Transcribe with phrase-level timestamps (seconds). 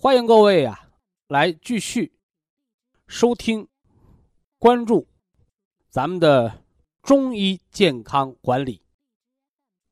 [0.00, 0.88] 欢迎各位呀，
[1.26, 2.12] 来继续
[3.08, 3.66] 收听、
[4.56, 5.08] 关注
[5.90, 6.62] 咱们的
[7.02, 8.80] 中医健康管理，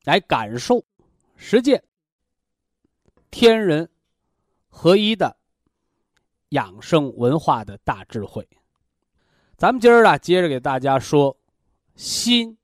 [0.05, 0.85] 来感受、
[1.35, 1.83] 实践
[3.29, 3.89] 天人
[4.69, 5.35] 合一的
[6.51, 8.47] 养生文化的大智慧。
[9.57, 11.37] 咱们今儿啊，接着给大家说
[11.97, 12.57] 心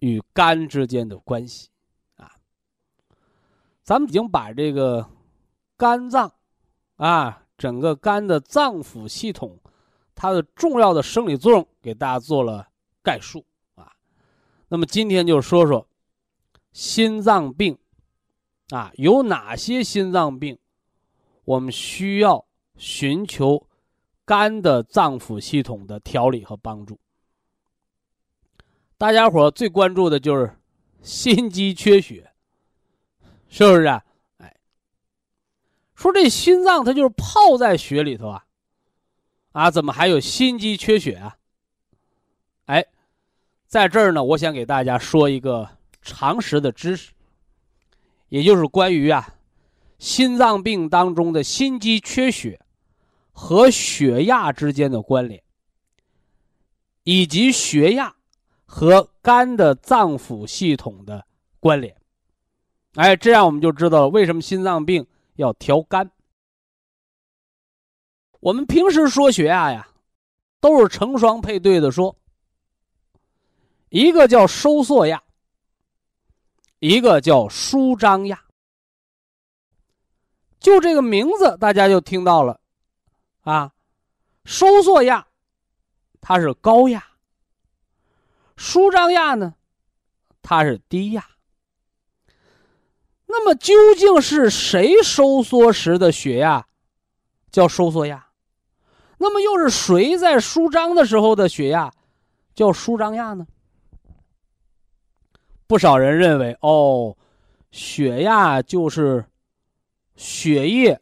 [0.00, 1.70] 与肝之间的关系
[2.16, 2.30] 啊。
[3.82, 5.08] 咱们已经把这个
[5.78, 6.30] 肝脏。
[7.00, 9.58] 啊，整个肝的脏腑系统，
[10.14, 12.68] 它的重要的生理作用给大家做了
[13.02, 13.42] 概述
[13.74, 13.90] 啊。
[14.68, 15.88] 那么今天就说说
[16.72, 17.78] 心脏病
[18.68, 20.58] 啊，有哪些心脏病，
[21.46, 22.44] 我们需要
[22.76, 23.66] 寻求
[24.26, 27.00] 肝的脏腑系统的调理和帮助。
[28.98, 30.54] 大家伙最关注的就是
[31.00, 32.30] 心肌缺血，
[33.48, 34.04] 是不是啊？
[36.00, 38.44] 说这心脏它就是泡在血里头啊，
[39.52, 41.36] 啊，怎么还有心肌缺血啊？
[42.64, 42.86] 哎，
[43.66, 45.68] 在这儿呢，我想给大家说一个
[46.00, 47.12] 常识的知识，
[48.30, 49.34] 也就是关于啊，
[49.98, 52.58] 心脏病当中的心肌缺血
[53.30, 55.42] 和血压之间的关联，
[57.02, 58.14] 以及血压
[58.64, 61.26] 和肝的脏腑系统的
[61.58, 61.94] 关联。
[62.94, 65.06] 哎，这样我们就知道了为什么心脏病。
[65.40, 66.10] 要调肝。
[68.40, 69.88] 我们平时说血压呀，
[70.60, 72.14] 都是成双配对的说。
[73.88, 75.22] 一个叫收缩压，
[76.78, 78.44] 一个叫舒张压。
[80.60, 82.60] 就这个名字，大家就听到了，
[83.40, 83.72] 啊，
[84.44, 85.26] 收缩压，
[86.20, 87.00] 它是高压；
[88.56, 89.54] 舒张压呢，
[90.42, 91.26] 它是低压。
[93.32, 96.66] 那么究竟是谁收缩时的血压
[97.52, 98.26] 叫收缩压？
[99.18, 101.92] 那么又是谁在舒张的时候的血压
[102.54, 103.46] 叫舒张压呢？
[105.66, 107.16] 不少人认为，哦，
[107.70, 109.24] 血压就是
[110.16, 111.00] 血液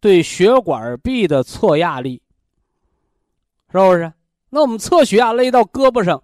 [0.00, 2.22] 对血管壁的测压力，
[3.70, 4.12] 是不是？
[4.48, 6.22] 那我们测血压勒到胳膊上，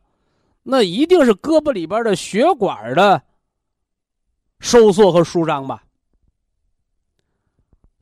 [0.63, 3.23] 那一定是胳膊里边的血管的。
[4.61, 5.85] 收缩和舒张吧，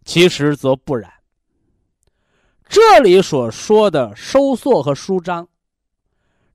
[0.05, 1.13] 其实则不然。
[2.69, 5.49] 这里所说的收缩和舒张，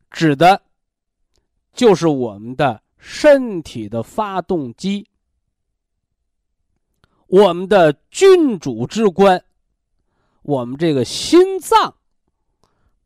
[0.09, 0.61] 指的，
[1.73, 5.07] 就是我们的身体的发动机，
[7.27, 9.41] 我们的君主之官，
[10.41, 11.95] 我们这个心脏，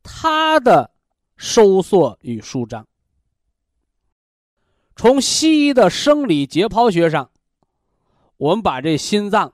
[0.02, 0.90] 它的
[1.38, 2.88] 收缩与舒张。
[4.96, 7.30] 从西医的生理解剖学上，
[8.38, 9.54] 我们把这心脏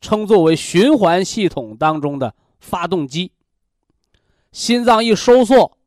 [0.00, 3.32] 称作为循环系统当中的发动机。
[4.50, 5.78] 心脏一收缩，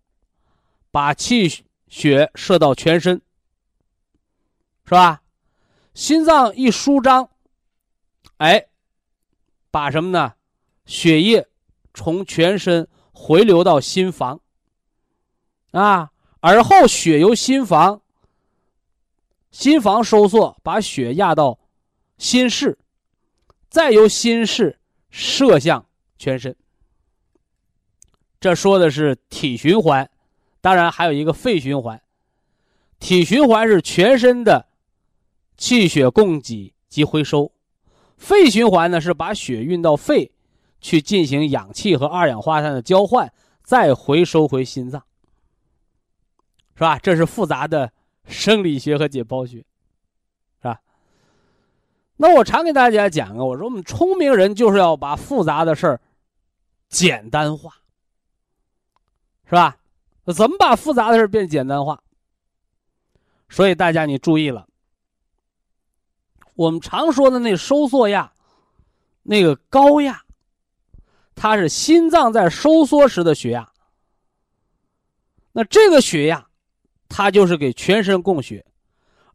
[0.90, 3.22] 把气血射到全身，
[4.86, 5.22] 是吧？
[5.94, 7.30] 心脏一舒张，
[8.38, 8.68] 哎，
[9.69, 10.33] 把什么呢？
[10.86, 11.48] 血液
[11.94, 14.39] 从全身回流到心房，
[15.72, 16.12] 啊。
[16.47, 18.03] 而后血由心房，
[19.50, 21.57] 心房收缩，把血压到
[22.19, 22.77] 心室，
[23.68, 24.77] 再由心室
[25.09, 25.88] 射向
[26.19, 26.56] 全身。
[28.39, 30.07] 这说的是体循环，
[30.62, 32.00] 当然还有一个肺循环。
[33.00, 34.68] 体循环是全身的
[35.57, 37.51] 气血供给及回收，
[38.18, 40.31] 肺循环呢是把血运到肺
[40.80, 43.33] 去进行氧气和二氧化碳的交换，
[43.63, 45.01] 再回收回心脏。
[46.75, 47.00] 是吧？
[47.00, 47.92] 这是复杂的
[48.25, 50.80] 生理学和解剖学，是吧？
[52.18, 56.01] 那我常给大家讲啊，我说我们聪明人就是要把复杂的事儿
[56.89, 57.72] 简单化，
[59.45, 59.77] 是吧？
[60.36, 62.01] 怎么把复杂的事变简单化？
[63.48, 64.68] 所以大家你注意了，
[66.56, 68.33] 我们常说的那收缩压，
[69.24, 70.24] 那个高压，
[71.36, 73.72] 它是心脏在收缩时的血压。
[75.51, 76.50] 那这个血压，
[77.07, 78.66] 它就是给全身供血，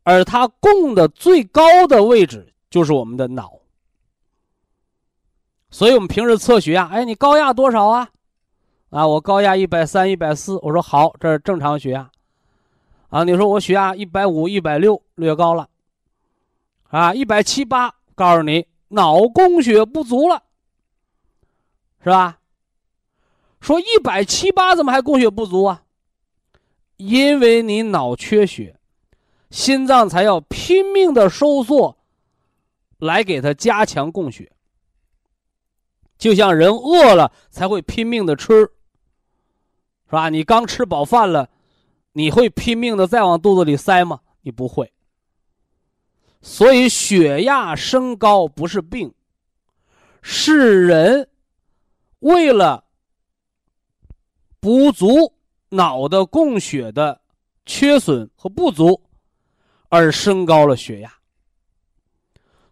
[0.02, 3.52] 而它供的最高的位置就是我们的脑。
[5.70, 8.08] 所以我们平时测血压，哎，你高压多少啊？
[8.90, 10.58] 啊，我高压一百三、一百四。
[10.62, 12.10] 我说好，这是正常血压。
[13.08, 15.68] 啊，你说我血压一百五、一百六，略高了。
[16.88, 20.42] 啊，一百七八，告诉你脑供血不足了，
[22.02, 22.38] 是吧？
[23.60, 25.82] 说一百七八怎么还供血不足啊？
[27.00, 28.78] 因为你脑缺血，
[29.50, 31.96] 心脏才要拼命的收缩，
[32.98, 34.52] 来给它加强供血。
[36.18, 38.70] 就像人饿了才会拼命的吃，是
[40.10, 40.28] 吧？
[40.28, 41.48] 你刚吃饱饭了，
[42.12, 44.20] 你会拼命的再往肚子里塞吗？
[44.42, 44.92] 你不会。
[46.42, 49.14] 所以血压升高不是病，
[50.20, 51.30] 是人
[52.18, 52.84] 为了
[54.60, 55.39] 补足。
[55.70, 57.20] 脑的供血的
[57.64, 59.00] 缺损和不足，
[59.88, 61.12] 而升高了血压。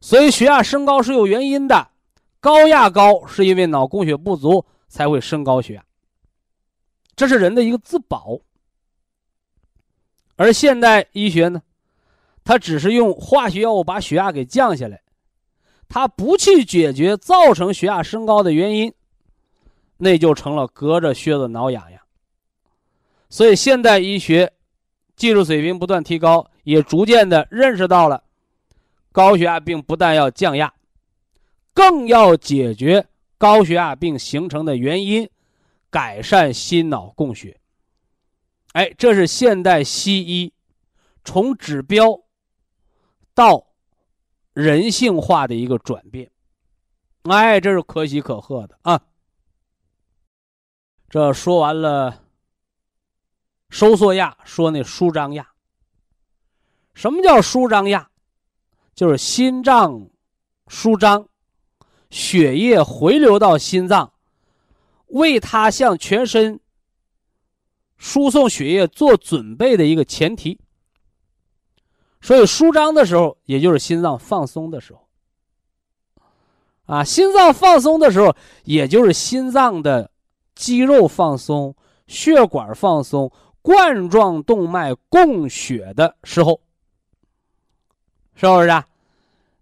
[0.01, 1.89] 所以血压升高是有原因的，
[2.39, 5.85] 高压高是因为脑供血不足才会升高血压。
[7.17, 8.39] 这是人的一个自保。
[10.37, 11.61] 而现代医学呢，
[12.45, 15.03] 它只是用化学药物把血压给降下来，
[15.89, 18.95] 它不去解决造成血压升高的原因，
[19.97, 22.01] 那就成了隔着靴子挠痒痒。
[23.31, 24.55] 所以，现代医学
[25.15, 28.25] 技术水平不断提高，也逐渐的认识到了
[29.13, 30.73] 高血压病不但要降压，
[31.75, 35.29] 更要解决高血压病形成的原因，
[35.91, 37.61] 改善心脑供血。
[38.73, 40.53] 哎，这是现代西医
[41.23, 42.21] 从指标
[43.35, 43.67] 到
[44.55, 46.31] 人性化的一个转变。
[47.25, 49.03] 哎，这是可喜可贺的啊！
[51.11, 52.25] 这说完了。
[53.69, 55.47] 收缩压说那舒张压。
[56.95, 58.09] 什么叫舒张压？
[58.95, 60.09] 就是心脏
[60.67, 61.29] 舒张，
[62.11, 64.13] 血液回流到心脏，
[65.07, 66.59] 为它向全身
[67.97, 70.59] 输送血液做准备的一个前提。
[72.21, 75.07] 所以舒张的时候，也就是心脏放松的时候。
[76.87, 78.35] 啊，心脏放松的时候，
[78.65, 80.11] 也就是心脏的
[80.57, 81.77] 肌肉放松、
[82.09, 83.31] 血管放松。
[83.63, 86.61] 冠状动脉供血的时候，
[88.35, 88.69] 是不是？
[88.69, 88.87] 啊？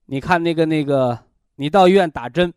[0.04, 1.18] 你看那个那个，
[1.56, 2.52] 你到医院打针，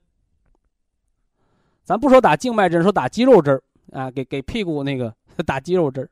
[1.84, 3.60] 咱不说打静脉针，说打肌肉针
[3.92, 5.14] 啊，给给屁股那个
[5.46, 6.08] 打肌肉针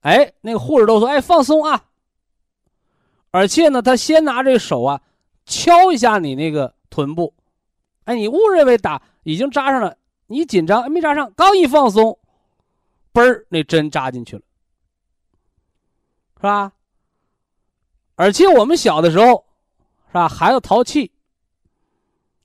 [0.00, 1.82] 哎，那个护士都说：“哎，放松啊。”
[3.32, 5.00] 而且呢，他先拿这手啊，
[5.46, 7.32] 敲一下你那个臀部，
[8.04, 9.96] 哎，你误认为打已经扎上了，
[10.26, 12.18] 你紧张没扎上，刚一放松。
[13.16, 14.42] 嘣儿，那针扎进去了，
[16.36, 16.70] 是吧？
[18.14, 19.46] 而且我们小的时候，
[20.08, 20.28] 是吧？
[20.28, 21.10] 孩子淘气，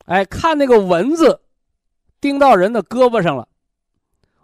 [0.05, 1.41] 哎，看那个蚊子
[2.21, 3.49] 叮到人的胳膊上了，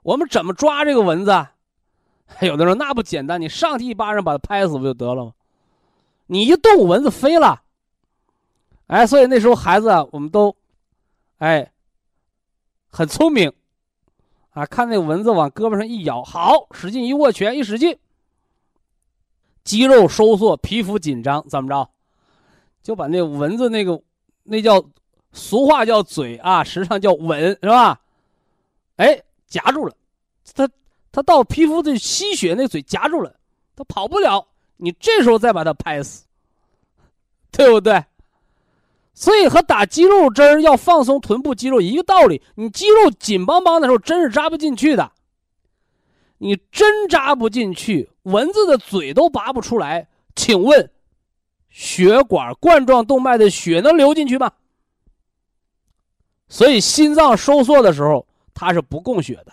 [0.04, 1.48] 我们怎么抓这个蚊子？
[2.46, 5.34] 有的时候那不简单，你上去一巴掌把它拍死不就得了吗？
[6.26, 7.64] 你一动，蚊子飞了。
[8.88, 10.54] 哎，所以那时候孩子我们都，
[11.38, 11.72] 哎，
[12.90, 13.54] 很聪明。
[14.58, 17.96] 啊，看那蚊子往胳膊上一咬，好，使劲一握拳，一使劲，
[19.64, 21.88] 肌肉收缩，皮肤紧张，怎么着，
[22.82, 24.02] 就把那蚊子那个，
[24.42, 24.84] 那叫
[25.32, 28.02] 俗话叫嘴啊，实际上叫吻，是吧？
[28.96, 29.96] 哎，夹住了，
[30.56, 30.68] 它
[31.12, 33.36] 它到皮肤的吸血，那嘴夹住了，
[33.76, 34.44] 它跑不了。
[34.78, 36.26] 你这时候再把它拍死，
[37.52, 38.04] 对不对？
[39.20, 45.12] 所以和打肌肉针要放松臀部肌肉一个道理，你肌肉紧邦邦的时候，针是扎不进去的。
[46.38, 50.92] 你针扎不进去，蚊子的嘴都拔不出来，请问，
[51.72, 54.52] 血管冠状动脉的血能流进去吗？
[56.48, 59.52] 所以心脏收缩的时候，它是不供血的，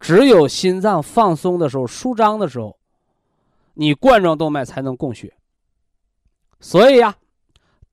[0.00, 2.78] 只有心脏放松的时候、舒张的时候，
[3.74, 5.34] 你冠状动脉才能供血。
[6.58, 7.14] 所以呀。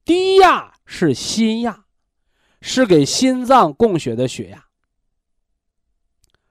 [0.05, 1.85] 低压是心压，
[2.61, 4.65] 是给心脏供血的血压。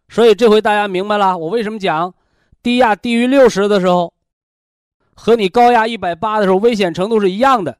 [0.08, 2.14] 所以这回大家明白了，我为什么讲
[2.62, 4.12] 低压低于六十的时候，
[5.14, 7.78] 和你高压一百八的时候危险程度是一样的。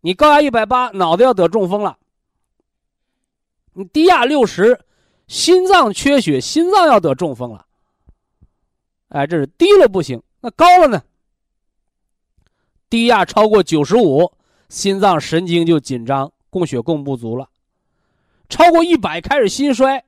[0.00, 1.98] 你高压一百八，脑袋要得中风了。
[3.72, 4.80] 你低压六十，
[5.28, 7.66] 心脏缺血，心脏要得中风了。
[9.08, 11.02] 哎，这是低了不行，那高了呢？
[12.88, 14.32] 低压超过九十五，
[14.70, 17.50] 心脏神经就紧张，供血供不足了。
[18.48, 20.04] 超过一百开始心衰，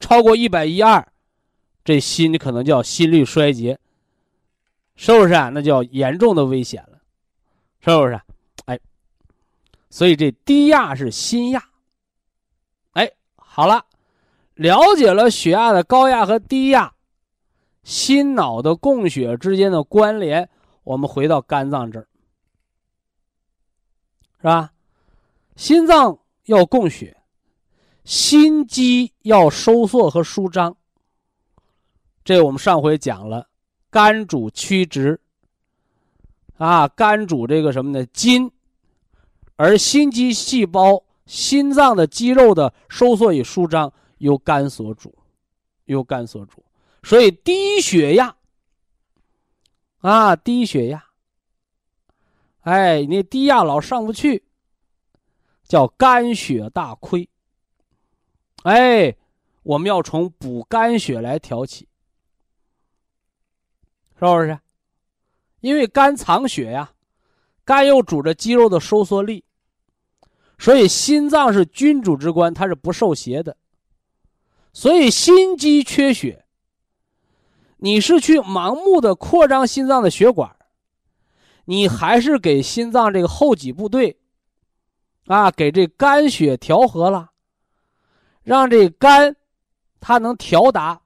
[0.00, 1.06] 超过一百一二，
[1.84, 3.78] 这心可能叫心律衰竭，
[4.96, 5.50] 是不是啊？
[5.50, 6.98] 那叫严重的危险了，
[7.80, 8.20] 是不是？
[8.66, 8.78] 哎，
[9.88, 11.62] 所以这低压是心压。
[12.94, 13.86] 哎，好了，
[14.54, 16.92] 了解了血压的高压和低压，
[17.84, 20.48] 心脑的供血之间的关联，
[20.82, 22.08] 我们回到肝脏这儿，
[24.44, 24.74] 是吧？
[25.56, 27.16] 心脏要供血。
[28.04, 30.76] 心肌要收缩和舒张，
[32.22, 33.48] 这我们上回讲了，
[33.88, 35.18] 肝主曲直，
[36.58, 38.04] 啊，肝主这个什么呢？
[38.04, 38.52] 筋，
[39.56, 45.14] 而心肌细胞、心脏的肌肉的收缩与舒张由肝所主，
[45.86, 46.62] 由肝所主。
[47.02, 48.36] 所以低血压，
[50.00, 51.02] 啊，低血压，
[52.64, 54.44] 哎，你低压老上不去，
[55.62, 57.28] 叫肝血大亏。
[58.64, 59.14] 哎，
[59.62, 61.86] 我们要从补肝血来调起，
[64.18, 64.58] 是不是？
[65.60, 66.92] 因为肝藏血呀，
[67.64, 69.44] 肝又主着肌肉的收缩力，
[70.58, 73.56] 所以心脏是君主之官，它是不受邪的。
[74.72, 76.46] 所以心肌缺血，
[77.76, 80.56] 你是去盲目的扩张心脏的血管，
[81.64, 84.18] 你还是给心脏这个后脊部队，
[85.26, 87.30] 啊，给这肝血调和了。
[88.42, 89.34] 让这肝，
[90.00, 91.00] 它能调达、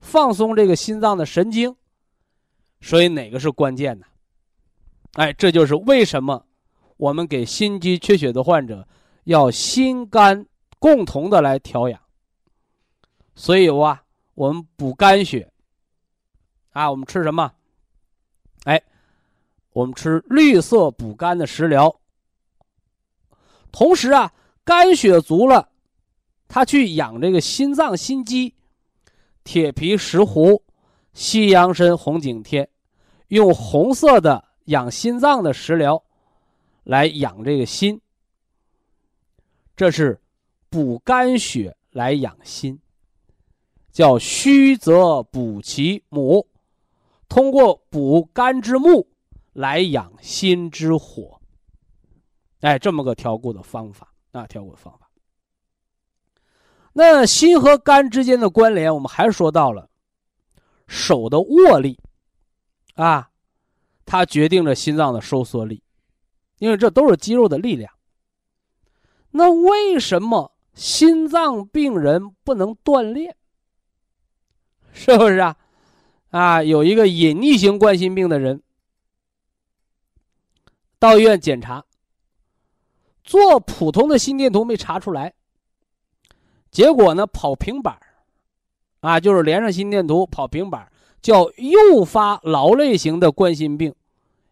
[0.00, 1.76] 放松这个心脏的神经，
[2.80, 4.06] 所以哪个是关键呢？
[5.12, 6.44] 哎，这就是为什么
[6.96, 8.88] 我们给心肌缺血的患者
[9.24, 10.44] 要心肝
[10.80, 12.00] 共同的来调养。
[13.36, 14.02] 所以哇，
[14.34, 15.52] 我们补肝血
[16.70, 17.52] 啊，我们吃什么？
[18.64, 18.82] 哎，
[19.72, 22.00] 我们吃绿色补肝的食疗。
[23.70, 24.32] 同时啊，
[24.64, 25.70] 肝血足了。
[26.46, 28.54] 他去养这个心脏心肌，
[29.42, 30.62] 铁皮石斛、
[31.14, 32.68] 西洋参、红景天，
[33.28, 36.04] 用红色的养心脏的食疗
[36.84, 37.98] 来养这个心。
[39.74, 40.20] 这是
[40.68, 42.78] 补肝血来养心，
[43.90, 46.46] 叫虚则补其母，
[47.26, 49.08] 通过补肝之木
[49.52, 51.40] 来养心之火。
[52.60, 55.08] 哎，这么个调固的方法啊，调固方法。
[56.92, 59.88] 那心和肝之间的关联，我们还说到了
[60.86, 61.98] 手的握力，
[62.94, 63.30] 啊，
[64.04, 65.82] 它决定着心脏的收缩力，
[66.58, 67.92] 因为这都是肌肉的力量。
[69.30, 73.34] 那为什么心脏病人不能锻炼？
[74.92, 75.56] 是不是啊？
[76.28, 78.62] 啊，有一个隐匿型冠心病的人
[81.02, 81.84] 到医院检查，
[83.24, 85.34] 做普通的心电图没查出来。
[86.70, 87.98] 结果呢，跑平板
[89.00, 93.92] 啊，就是连上心电图跑平板叫诱发劳累型的冠心病，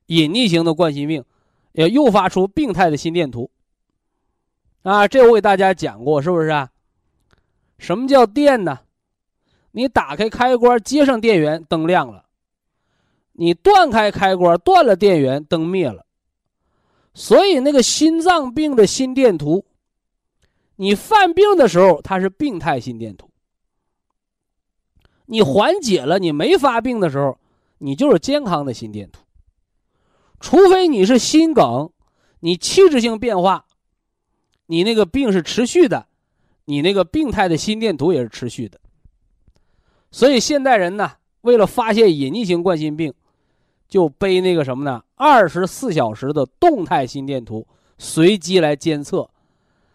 [0.06, 1.24] 隐匿型的冠心病，
[1.70, 3.48] 也诱发出病态的心电图。
[4.82, 6.68] 啊，这我给大家讲过，是不是啊？
[7.78, 8.80] 什么叫电呢？
[9.70, 12.24] 你打开开关接上电源，灯亮了；
[13.34, 16.06] 你断开开关断了电源，灯灭了。
[17.14, 19.64] 所以那个心脏病的心电图。
[20.76, 23.26] 你犯病的时候，它是病态心电图；
[25.26, 27.38] 你缓解了，你没发病的时候，
[27.76, 29.20] 你就是健康的心电图。
[30.40, 31.90] 除非你是心梗，
[32.40, 33.66] 你器质性变化，
[34.64, 36.06] 你那个病是持续的，
[36.64, 38.80] 你那个病态的心电图也是持续的。
[40.10, 41.12] 所以现代人呢，
[41.42, 43.12] 为了发现隐匿性冠心病，
[43.90, 45.02] 就背那个什么呢？
[45.16, 47.66] 二十四小时的动态心电图，
[47.98, 49.28] 随机来监测。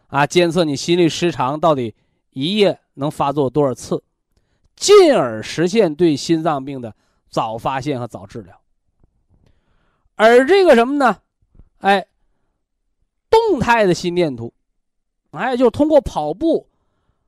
[0.08, 1.96] 啊，监测你心律失常到底
[2.32, 4.04] 一夜能发作多少次，
[4.76, 6.94] 进而实现对心脏病的
[7.30, 8.56] 早发现和早治疗。
[10.16, 11.18] 而这个什么呢？
[11.80, 12.06] 哎，
[13.30, 14.54] 动态的心电图，
[15.32, 16.68] 哎，就通过跑步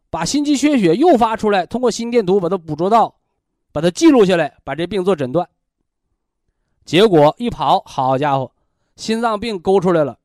[0.09, 3.15] 把心肌缺血诱发出来，通过心电图把它捕捉到，
[3.71, 5.49] 把它记录下来，把这病做诊断。
[6.87, 8.49] 结果一跑，好家伙，
[8.95, 10.17] 心脏病勾出来了，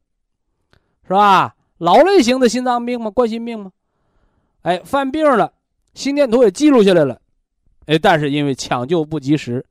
[1.03, 1.57] 是吧？
[1.79, 3.11] 劳累型的心脏病吗？
[3.11, 3.73] 冠心病吗？
[4.63, 5.53] 哎，犯病了，
[5.93, 7.21] 心电图也记录下来了，
[7.87, 9.67] 哎，但是因为抢救不及时，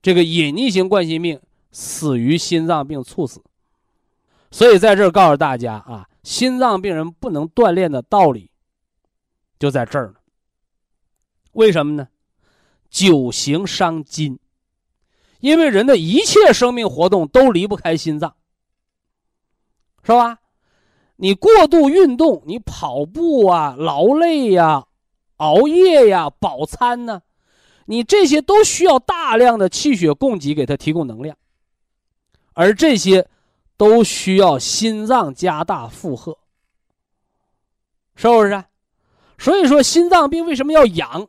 [0.00, 1.40] 这个隐匿型冠心病
[1.72, 3.42] 死于心脏病猝死。
[4.52, 8.48] 所以在这儿告诉大家啊，心脏病人不能锻炼的道理
[9.58, 10.14] 就在这儿呢。
[11.54, 12.06] 为什么呢？
[12.88, 14.38] 久行伤筋，
[15.44, 18.34] 因为人的一切生命活动都离不开心脏，
[20.02, 20.38] 是吧？
[21.16, 24.86] 你过度运动，你跑步啊、劳累呀、
[25.36, 27.20] 熬夜呀、饱餐呢，
[27.84, 31.36] 你这些都需要大量的气血供给，给它提供能量，
[32.54, 33.28] 而这些
[33.76, 36.38] 都需要心脏加大负荷，
[38.16, 38.64] 是不是？
[39.36, 41.28] 所以说，心脏病为什么要养？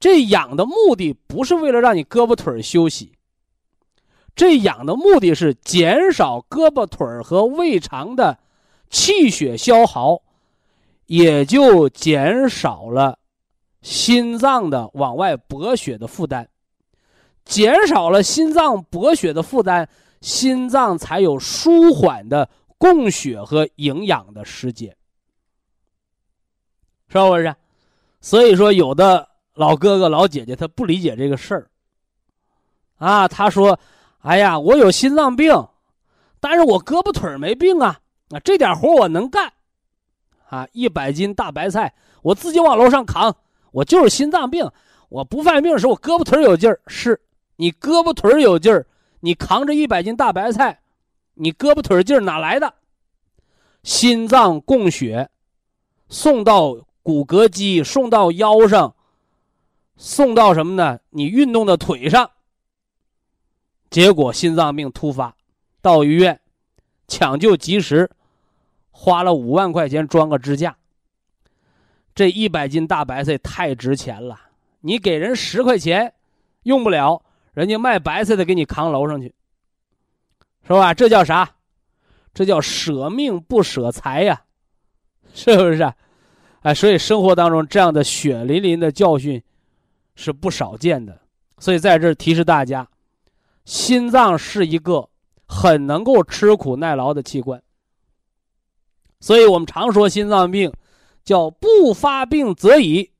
[0.00, 3.12] 这养的目的不是为了让你胳膊腿休息。
[4.34, 8.38] 这养的目的是减少胳膊腿和胃肠的
[8.88, 10.22] 气血消耗，
[11.06, 13.18] 也就减少了
[13.82, 16.48] 心脏的往外博血的负担。
[17.44, 19.88] 减少了心脏博血的负担，
[20.20, 24.96] 心脏才有舒缓的供血和营养的时间，
[27.08, 27.54] 是不是？
[28.20, 31.70] 所以说，有的老哥哥、老姐姐他不理解这个事儿
[32.98, 33.78] 啊，他说。
[34.22, 35.66] 哎呀，我有心脏病，
[36.40, 37.98] 但是我胳膊腿没病啊！
[38.28, 39.50] 啊，这点活我能干，
[40.50, 43.34] 啊，一百斤大白菜我自己往楼上扛，
[43.72, 44.70] 我就是心脏病，
[45.08, 46.78] 我不犯病的时候我胳膊腿有劲儿。
[46.86, 47.18] 是
[47.56, 48.86] 你胳膊腿有劲儿，
[49.20, 50.82] 你扛着一百斤大白菜，
[51.32, 52.74] 你胳膊腿劲儿哪来的？
[53.82, 55.30] 心脏供血，
[56.10, 58.94] 送到骨骼肌，送到腰上，
[60.02, 60.98] 送到什么呢？
[61.10, 62.30] 你运动的腿上。
[63.90, 65.36] 结果心脏病突发，
[65.82, 66.40] 到医院
[67.06, 68.10] 抢救及时，
[68.90, 70.74] 花了五万块钱装个支架。
[72.14, 74.40] 这一百斤大白菜太值钱了，
[74.80, 76.14] 你给人十块钱
[76.62, 79.34] 用不了，人家卖白菜的给你扛楼上去，
[80.66, 80.94] 是吧？
[80.94, 81.56] 这叫啥？
[82.32, 84.44] 这叫舍命不舍财呀，
[85.34, 85.92] 是不是？
[86.62, 89.42] 哎，所以生活当中这样的血淋淋的教训
[90.14, 91.20] 是不少见的，
[91.58, 92.88] 所以在这提示大家。
[93.64, 95.08] 心脏是一个
[95.46, 97.62] 很能够吃苦耐劳的器官，
[99.20, 100.72] 所以我们常说心脏病
[101.22, 103.10] 叫不发病则已，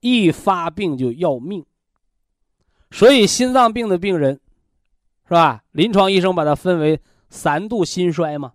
[0.00, 1.64] 一发病就要命。
[2.92, 4.38] 所以心脏病的病人，
[5.26, 5.64] 是吧？
[5.72, 8.52] 临床医生把它分为三度心衰嘛。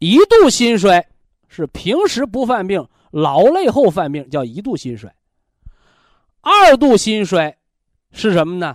[0.00, 1.06] 一度心衰
[1.46, 5.14] 是平时不犯病，劳累后犯病，叫一度心衰。
[6.48, 7.58] 二度心衰
[8.10, 8.74] 是什么呢？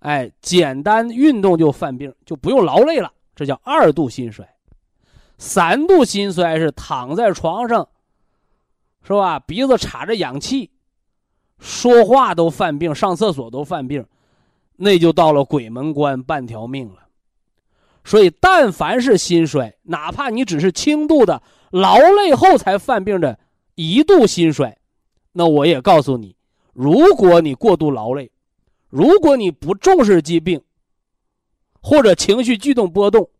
[0.00, 4.48] 哎，简单运动就犯病，就不用劳累了，这叫二度心衰。
[5.38, 7.88] 三度心衰是躺在床上，
[9.04, 9.38] 是吧？
[9.38, 10.68] 鼻子插着氧气，
[11.60, 14.04] 说话都犯病，上厕所都犯病，
[14.74, 17.06] 那就到了鬼门关半条命了。
[18.02, 23.38] 所以，但凡是心衰，哪怕你只是轻度的劳累后才犯病的
[23.76, 24.76] 一度心衰，
[25.32, 26.34] 那我也告诉你，
[26.72, 28.30] 如果你过度劳累。
[28.88, 30.60] 如果你不重视疾病，
[31.80, 33.30] 或者情绪剧动波动，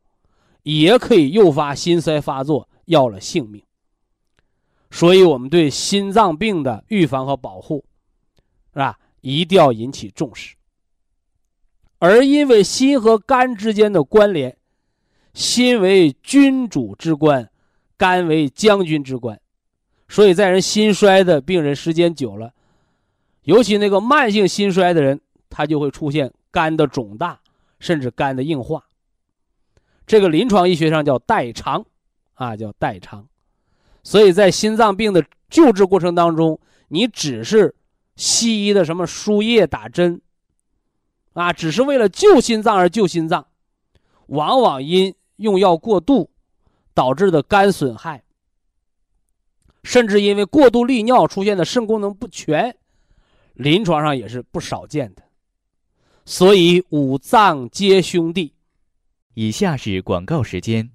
[0.63, 3.61] 也可以诱发心衰发作，要了性命。
[4.93, 7.85] 所以，我们对心脏病的预防和保护，
[8.73, 9.01] 是吧？
[9.23, 10.55] 一定要引起重视。
[11.99, 14.57] 而因为心和肝之间的关联，
[15.35, 17.51] 心为君主之官，
[17.97, 19.41] 肝为将军之官，
[20.09, 22.55] 所以在人心衰的病人时间久了，
[23.51, 25.21] 尤其那个慢性心衰的人。
[25.53, 27.41] 他就会出现肝的肿大，
[27.81, 28.85] 甚至肝的硬化。
[30.07, 31.85] 这个临床医学上叫代偿，
[32.35, 33.27] 啊，叫代偿。
[34.05, 37.75] 所以在心脏病的救治过程当中，你只是
[38.15, 40.21] 西医的什么输液打针，
[41.33, 43.49] 啊，只是为了救心脏而救心脏，
[44.27, 46.31] 往往因用药过度
[46.95, 48.23] 导致的肝损害，
[49.83, 52.77] 甚至因为过度利尿出现的肾功能不全，
[53.61, 55.23] 临床上也是不少见的。
[56.25, 58.55] 所以五脏皆兄弟。
[59.35, 60.91] 以下是广告时间。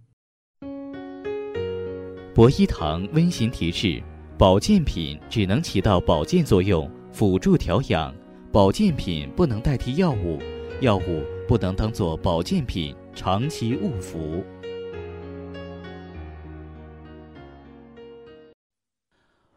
[2.34, 4.02] 博一堂温馨提示：
[4.36, 8.12] 保健品只能起到保健作用，辅助调养；
[8.52, 10.40] 保健品不能代替药物，
[10.82, 14.44] 药物不能当做保健品长期误服。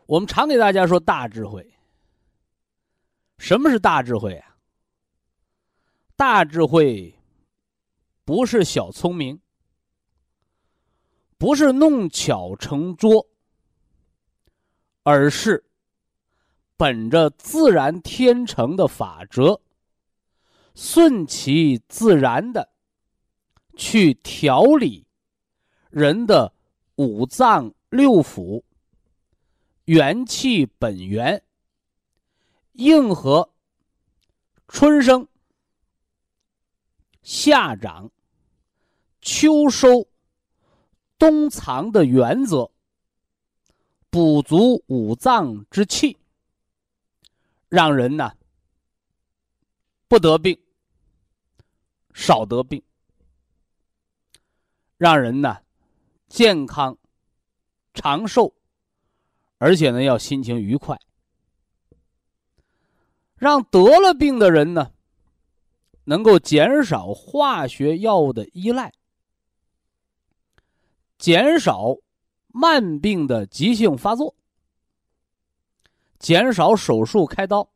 [0.04, 1.66] 我们常给大家说大智慧。
[3.38, 4.56] 什么是大智慧啊？
[6.16, 7.14] 大智慧
[8.24, 9.40] 不是小聪明，
[11.38, 13.26] 不是弄巧成拙，
[15.04, 15.64] 而是
[16.76, 19.60] 本着自然天成的法则，
[20.74, 22.68] 顺其自然的
[23.76, 25.06] 去调理
[25.90, 26.52] 人的
[26.96, 28.62] 五脏六腑、
[29.84, 31.42] 元气本源，
[32.78, 33.50] 应和
[34.68, 35.26] 春生、
[37.22, 38.08] 夏长、
[39.20, 40.06] 秋收、
[41.18, 42.70] 冬藏的原则，
[44.10, 46.16] 补足五脏之气，
[47.68, 48.32] 让人呢
[50.06, 50.56] 不得病，
[52.14, 52.80] 少得病。
[54.96, 55.58] 让人呢
[56.28, 56.96] 健康、
[57.92, 58.54] 长寿，
[59.58, 60.96] 而且呢要心情愉快，
[63.38, 64.90] 让得了病的人呢
[66.04, 68.92] 能够减少化学药物的依赖，
[71.18, 71.96] 减少
[72.48, 74.34] 慢病的急性发作，
[76.18, 77.68] 减少手术开刀，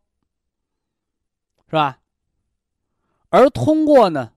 [1.67, 2.01] 是吧？
[3.29, 4.33] 而通过呢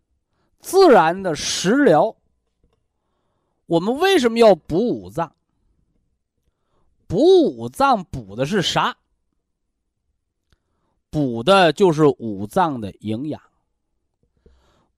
[0.59, 2.15] 自然的食疗。
[3.65, 5.35] 我们为什么要补五脏？
[7.07, 8.95] 补五脏补的是啥？
[11.15, 13.41] 补的就是五脏的营养，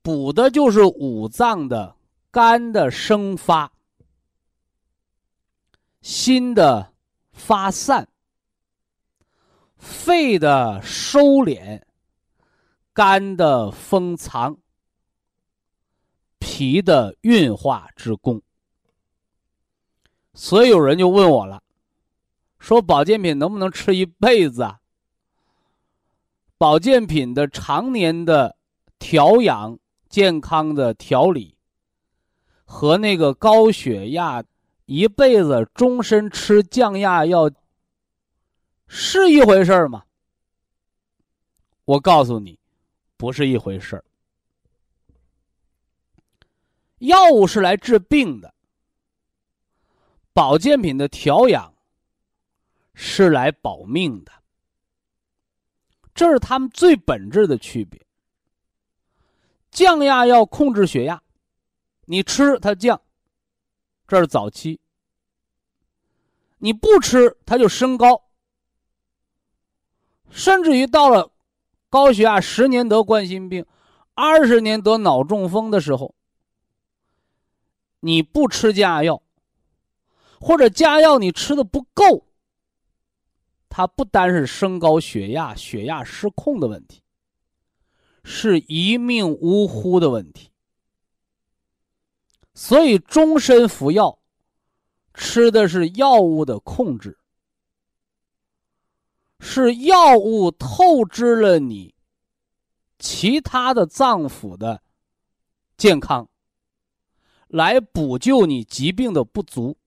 [0.01, 1.95] 补的就是五脏的
[2.32, 3.71] 肝的生发、
[6.01, 6.91] 心的
[7.32, 8.10] 发散、
[9.77, 11.84] 肺的收敛、
[12.93, 14.58] 肝的封藏、
[16.39, 18.41] 脾的运化之功。
[20.34, 21.62] 所以有人就问我了，
[22.58, 24.80] 说保健品能不能吃一辈子啊？
[26.58, 28.58] 保健品的常年的
[28.98, 29.78] 调养、
[30.10, 31.56] 健康的调理，
[32.65, 34.43] 和那个高血压
[34.86, 37.52] 一辈子终身吃降压药
[38.88, 40.04] 是一回事吗？
[41.86, 42.60] 我告诉你，
[43.17, 44.04] 不是一回事
[46.98, 48.52] 药物是来治病的。
[50.34, 51.74] 保健品的调养
[52.96, 54.32] 是来保命的，
[56.17, 58.03] 这是他们最本质的区别。
[59.69, 61.21] 降压药控制血压，
[62.06, 62.99] 你吃它降，
[64.08, 64.80] 这是早期；
[66.58, 68.23] 你不吃它就升高，
[70.32, 71.32] 甚至于到了
[71.88, 73.63] 高血压十年得冠心病，
[74.15, 76.15] 二十年得脑中风的时候，
[77.99, 79.21] 你不吃降压药。
[80.39, 82.26] 或者加药你吃的不够，
[83.77, 87.03] 它不单是升高血压、血压失控的问题，
[88.23, 90.49] 是一命呜呼的问题。
[92.55, 94.17] 所以终身服药，
[95.13, 97.19] 吃的是药物的控制，
[99.39, 101.93] 是药物透支了你
[102.97, 104.81] 其他的脏腑的
[105.77, 106.27] 健康，
[107.47, 109.77] 来补救你疾病的不足。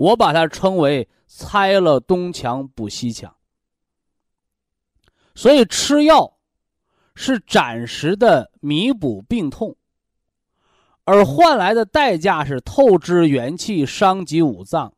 [0.00, 3.36] 我把它称为“拆了东墙补西墙”，
[5.36, 6.38] 所以吃药
[7.14, 9.76] 是暂时的弥补病痛，
[11.04, 14.94] 而换来的代价是透支元气、伤及五脏，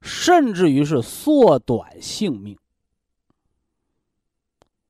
[0.00, 2.58] 甚至于是缩短性命。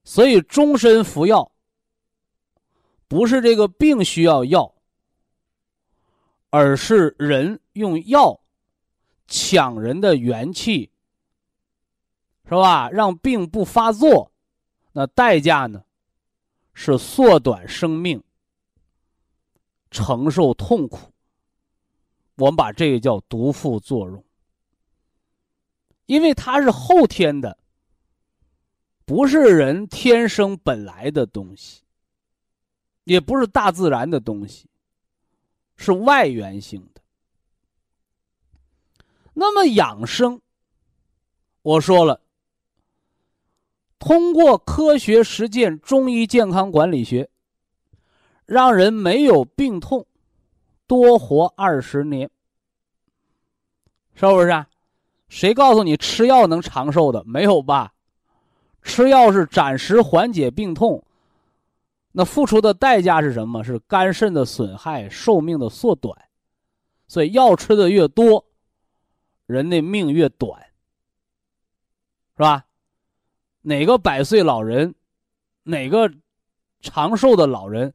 [0.02, 1.52] 所以终身服药，
[3.06, 4.74] 不是这个病需要药，
[6.48, 8.40] 而是人用药。
[9.26, 10.90] 抢人的元气，
[12.44, 12.88] 是吧？
[12.90, 14.30] 让病不发作，
[14.92, 15.84] 那代价呢？
[16.74, 18.22] 是缩短生命，
[19.90, 21.10] 承受痛苦。
[22.36, 24.22] 我们把这个叫毒副作用，
[26.04, 27.56] 因为它是后天的，
[29.06, 31.82] 不是人天生本来的东西，
[33.04, 34.68] 也不是大自然的东西，
[35.76, 36.95] 是外源性的。
[39.38, 40.40] 那么养生，
[41.60, 42.22] 我说了，
[43.98, 47.28] 通过科学实践中医健康管理学，
[48.46, 50.06] 让人没有病痛，
[50.86, 52.30] 多活二十年，
[54.14, 54.64] 是不是？
[55.28, 57.22] 谁告诉你吃药能长寿的？
[57.26, 57.92] 没有吧？
[58.80, 61.04] 吃药是暂时缓解病痛，
[62.12, 63.62] 那付出的代价是什么？
[63.62, 66.16] 是肝肾的损害，寿命的缩短。
[67.06, 68.42] 所以药吃的越多。
[69.46, 70.60] 人的命越短，
[72.36, 72.66] 是吧？
[73.62, 74.94] 哪个百岁老人，
[75.64, 76.12] 哪个
[76.80, 77.92] 长寿的老人，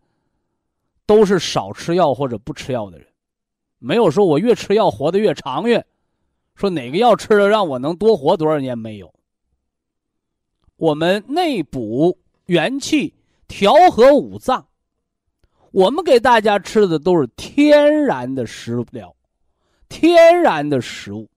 [1.05, 3.07] 都是少吃药或者不吃药的人。
[3.79, 5.85] 没有说我越吃药活得越长远，
[6.55, 9.13] 说哪个药吃了让我能多活多少年没有。
[10.75, 13.15] 我们内补元气，
[13.47, 14.67] 调和五脏，
[15.71, 19.15] 我们给大家吃的都是天然的食疗，
[19.87, 21.30] 天然的食物，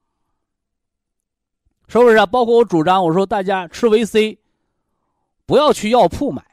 [1.87, 2.27] 是不是啊？
[2.27, 4.39] 包括我主张，我说大家吃维 C，
[5.47, 6.45] 不要去药铺买，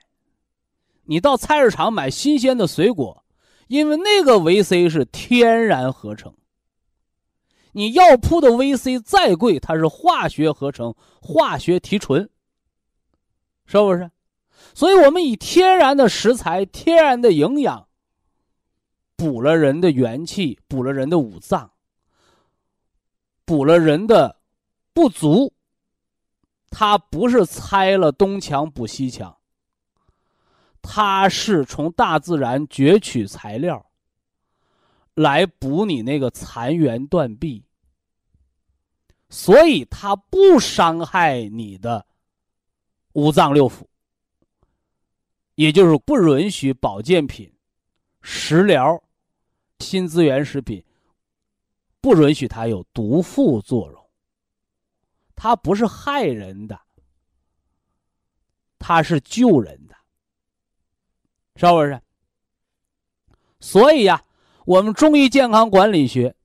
[1.06, 3.24] 你到菜市场买新鲜的水果，
[3.67, 6.34] 因为那个维 C 是天然合成。
[7.72, 12.30] 你药铺的维 C 再贵，它是化学合成、化学提纯，
[13.65, 14.12] 是不是？
[14.74, 17.88] 所以，我们以天然的食材、天然的营养，
[19.15, 21.72] 补了人的元气，补了人的五脏，
[23.46, 24.40] 补了人的
[24.93, 25.54] 不足。
[26.69, 29.38] 它不是拆了东墙补西墙，
[30.82, 33.91] 它是从大自然攫取材料，
[35.13, 37.65] 来补你那个残垣断壁。
[39.30, 42.06] 所以，它不伤害你的
[43.13, 43.84] 五脏六腑。
[45.56, 47.54] 也就是不允许保健品、
[48.21, 49.04] 食疗、
[49.80, 50.84] 新资源食品，
[51.99, 54.00] 不允许它有毒副作用。
[55.43, 56.80] 它不是害人的，
[58.77, 59.95] 它是救人的，
[61.56, 61.99] 是不是？
[63.60, 64.23] 所以呀，
[64.65, 66.36] 我们中医健康管理学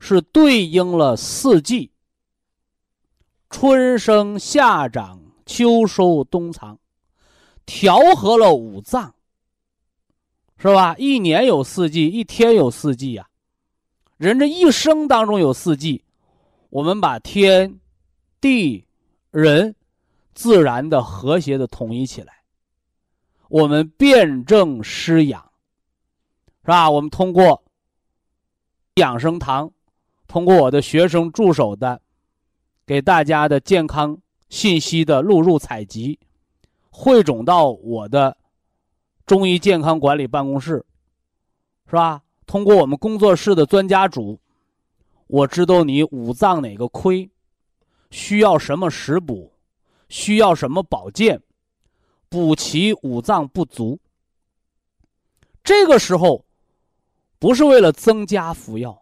[0.00, 1.92] 是对应了四季：
[3.50, 6.78] 春生、夏长、秋收、冬藏。
[7.66, 9.14] 调和了五脏，
[10.56, 10.96] 是吧？
[10.96, 13.28] 一年有四季，一天有四季呀。
[14.16, 16.02] 人这一生当中有四季，
[16.70, 17.78] 我们把天、
[18.42, 18.84] 地、
[19.30, 19.76] 人、
[20.34, 22.42] 自然的和谐的统一起来，
[23.48, 25.40] 我们辩证施养，
[26.62, 26.90] 是吧？
[26.90, 27.62] 我们通过
[28.96, 29.70] 养生堂，
[30.26, 32.02] 通过我的学生助手的
[32.84, 36.18] 给大家的健康信息的录入采集。
[36.90, 38.36] 汇总到我的
[39.24, 40.84] 中医健康管理办公室，
[41.86, 42.22] 是吧？
[42.44, 44.40] 通过我们工作室的专家组，
[45.28, 47.30] 我知道你五脏哪个亏，
[48.12, 49.52] 需要什么食补，
[50.08, 51.42] 需要什么保健，
[52.28, 53.98] 补齐五脏不足。
[55.64, 56.44] 这个时候，
[57.40, 58.96] 不是为了增加服药，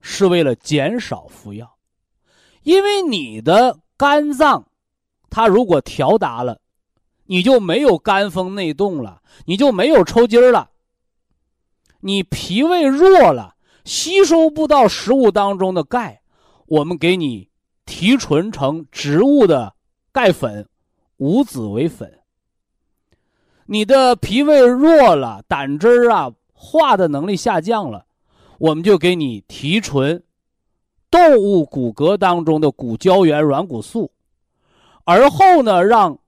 [0.00, 1.76] 是为了减少服药，
[2.62, 4.66] 因为你的肝脏，
[5.28, 6.60] 它如果调达了。
[7.30, 10.70] 你就没有肝风内动了，你就没有抽筋儿了。
[12.00, 16.22] 你脾胃弱了，吸收不到食物当中的钙，
[16.64, 17.50] 我们给你
[17.88, 19.74] 提纯成植物的
[20.12, 20.68] 钙粉，
[21.16, 22.20] 五子为粉。
[23.64, 28.04] 你的脾胃弱了，胆汁儿啊化的能力下降了，
[28.58, 30.22] 我们就给你提纯
[31.10, 34.12] 动物骨骼当中的骨胶原软骨素，
[35.04, 36.18] 而后呢让。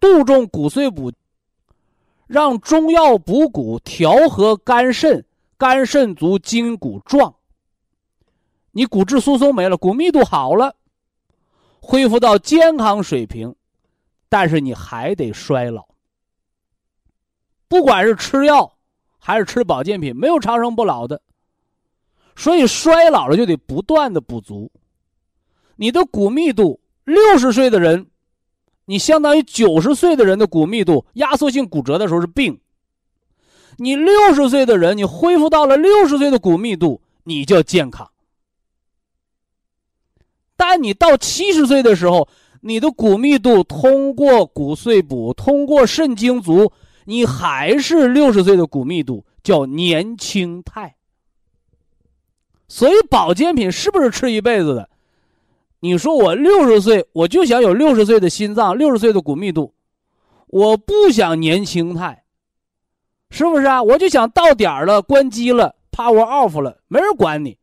[0.00, 1.12] 杜仲骨碎补，
[2.26, 5.24] 让中药补骨，调和肝肾，
[5.56, 7.32] 肝肾足，筋骨壮。
[8.72, 10.74] 你骨质疏松没了，骨密度好了，
[11.80, 13.54] 恢复到健康水平，
[14.28, 15.86] 但是你还得衰老。
[17.68, 18.78] 不管是吃药
[19.18, 21.22] 还是吃保健品，没有长生不老的。
[22.34, 24.72] 所以衰老了就得不断的补足。
[25.76, 28.06] 你的骨密度，六十岁的人。
[28.84, 32.60] 你相当于九十岁的人的骨密度压缩性骨折的时候是病，
[33.76, 38.10] 你六十岁的人，你恢复到了六十岁的骨密度，你叫健康。
[40.56, 42.28] 但你到七十岁的时候，
[42.60, 46.72] 你的骨密度通过骨碎补，通过肾精足，
[47.06, 50.94] 你还是六十岁的骨密度，叫年轻态。
[52.68, 54.88] 所以保健品是不是吃一辈子的？
[55.80, 59.74] 你说我六十岁，我就想有六十岁的心脏，六十岁的骨密度，
[60.46, 62.22] 我不想年轻态，
[63.30, 63.82] 是不是啊？
[63.82, 67.58] 我就想到点了，关机了，power off 了，没人管你，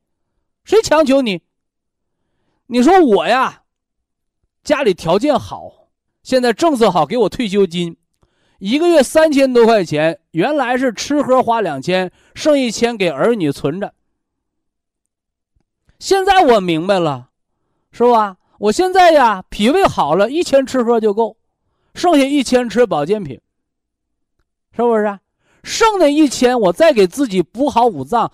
[0.65, 1.41] 谁强求你？
[2.71, 3.63] 你说我呀，
[4.63, 5.89] 家里条件好，
[6.21, 7.97] 现在政策好，给我退休金，
[8.59, 13.93] 一个月三千多块钱，原来是吃喝花两千，剩一千给儿女存着。
[15.97, 17.25] 现在我明白了。
[17.91, 18.37] 是吧？
[18.59, 21.37] 我现在呀，脾胃好了，一千吃喝就够，
[21.95, 23.41] 剩下一千吃保健品，
[24.75, 25.19] 是不是？
[25.63, 28.31] 剩那一千，我再给自己补好五脏，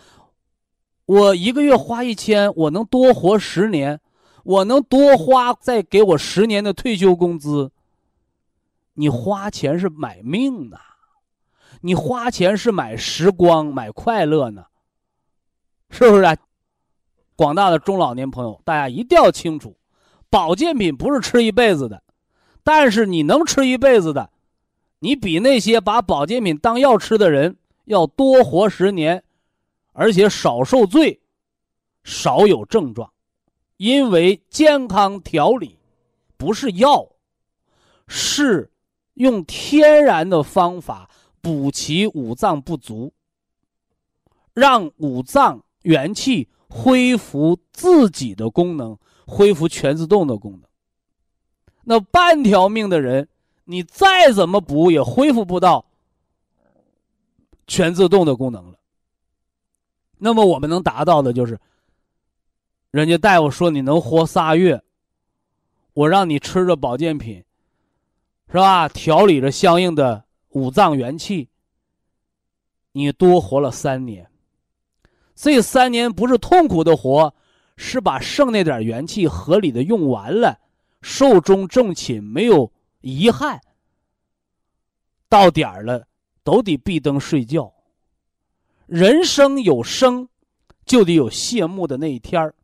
[1.06, 4.02] 我一个月花一千，我能多活十年，
[4.46, 7.72] 我能多花再给我十年的退休工资。
[8.94, 10.78] 你花钱是买命呐，
[11.82, 14.68] 你花钱是买时光、买快乐呢，
[15.90, 16.38] 是不是啊？
[17.36, 19.76] 广大的中老年朋友，大家一定要清楚，
[20.30, 22.04] 保健品不是吃一辈子的，
[22.64, 24.30] 但是你能吃一辈子的，
[25.00, 29.24] 你比那些把保健品当药吃的人要多活十年，
[29.92, 31.20] 而且少受罪，
[32.04, 33.12] 少有症状，
[33.78, 35.78] 因为健康调理
[36.38, 37.08] 不是药，
[38.08, 38.72] 是
[39.16, 41.10] 用天然的方法
[41.42, 43.14] 补齐五脏不足，
[44.54, 50.62] 让五脏元气恢复自己的功能，恢复全自动的功能。
[51.84, 53.28] 那半条命的人，
[53.66, 55.86] 你再怎么补也恢复不到
[57.68, 58.78] 全自动的功能了。
[60.18, 61.60] 那么我们能达到的就是，
[62.96, 64.82] 人家大夫说你能活仨月，
[65.92, 67.44] 我让你吃着保健品，
[68.48, 68.88] 是吧？
[68.88, 71.50] 调理着相应的五脏元气，
[72.94, 74.26] 你多活了三年。
[75.36, 77.36] 这三年不是痛苦的活，
[77.76, 80.58] 是把剩那点元气合理的用完了。
[81.02, 83.60] 寿终正寝，没有遗憾。
[85.28, 86.08] 到点儿了，
[86.46, 87.74] 都得闭灯睡觉。
[88.86, 90.30] 人生有生，
[90.86, 92.55] 就得有谢幕的那一天儿，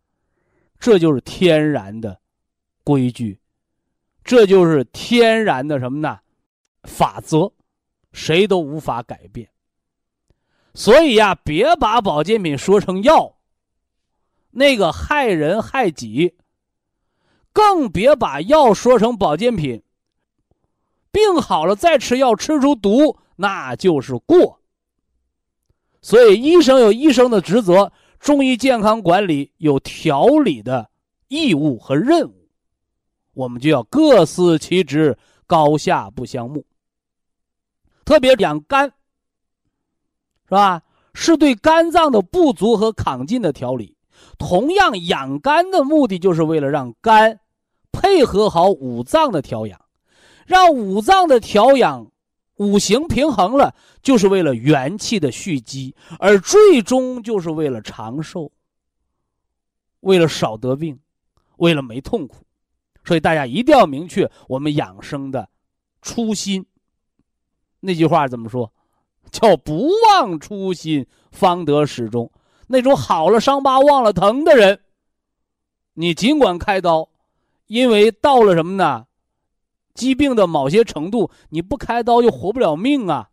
[0.82, 2.20] 这就是天然的
[2.84, 3.40] 规矩，
[4.24, 6.20] 这就是天然的什么呢？
[6.84, 7.54] 法则，
[8.12, 9.48] 谁都无法改变。
[10.74, 13.38] 所以呀，别把保健品说成药，
[14.50, 16.36] 那个害人害己。
[17.54, 19.84] 更别把药说成保健品。
[21.12, 24.62] 病好了再吃药，吃出毒那就是过。
[26.02, 30.88] 所以医生有医生的职责，中医健康管理有调理的
[31.28, 32.48] 义务和任务，
[33.34, 36.64] 我们就要各司其职，高下不相慕。
[38.06, 38.86] 特别养肝，
[40.46, 40.84] 是吧？
[41.16, 43.98] 是对肝脏的不足和亢进的调理。
[44.38, 47.40] 同样，养肝的目的就是为了让肝。
[47.92, 49.82] 配合好五脏的调养，
[50.46, 52.11] 让五脏的调养、
[52.62, 58.52] 五行平衡了，就是为了元气的蓄积，而最终就是为了长寿，
[60.02, 61.00] 为了少得病，
[61.58, 62.46] 为了没痛苦。
[63.04, 65.50] 所以大家一定要明确我们养生的
[66.04, 66.64] 初心。
[67.80, 68.72] 那句话怎么说？
[69.32, 72.32] 叫“不忘初心，方得始终”。
[72.70, 74.80] 那种好了伤疤忘了疼的人，
[75.96, 77.10] 你尽管开刀。
[77.66, 79.08] 因为到了什么呢？
[79.94, 83.30] 疾病的某些程度，你不开刀又活不了命啊！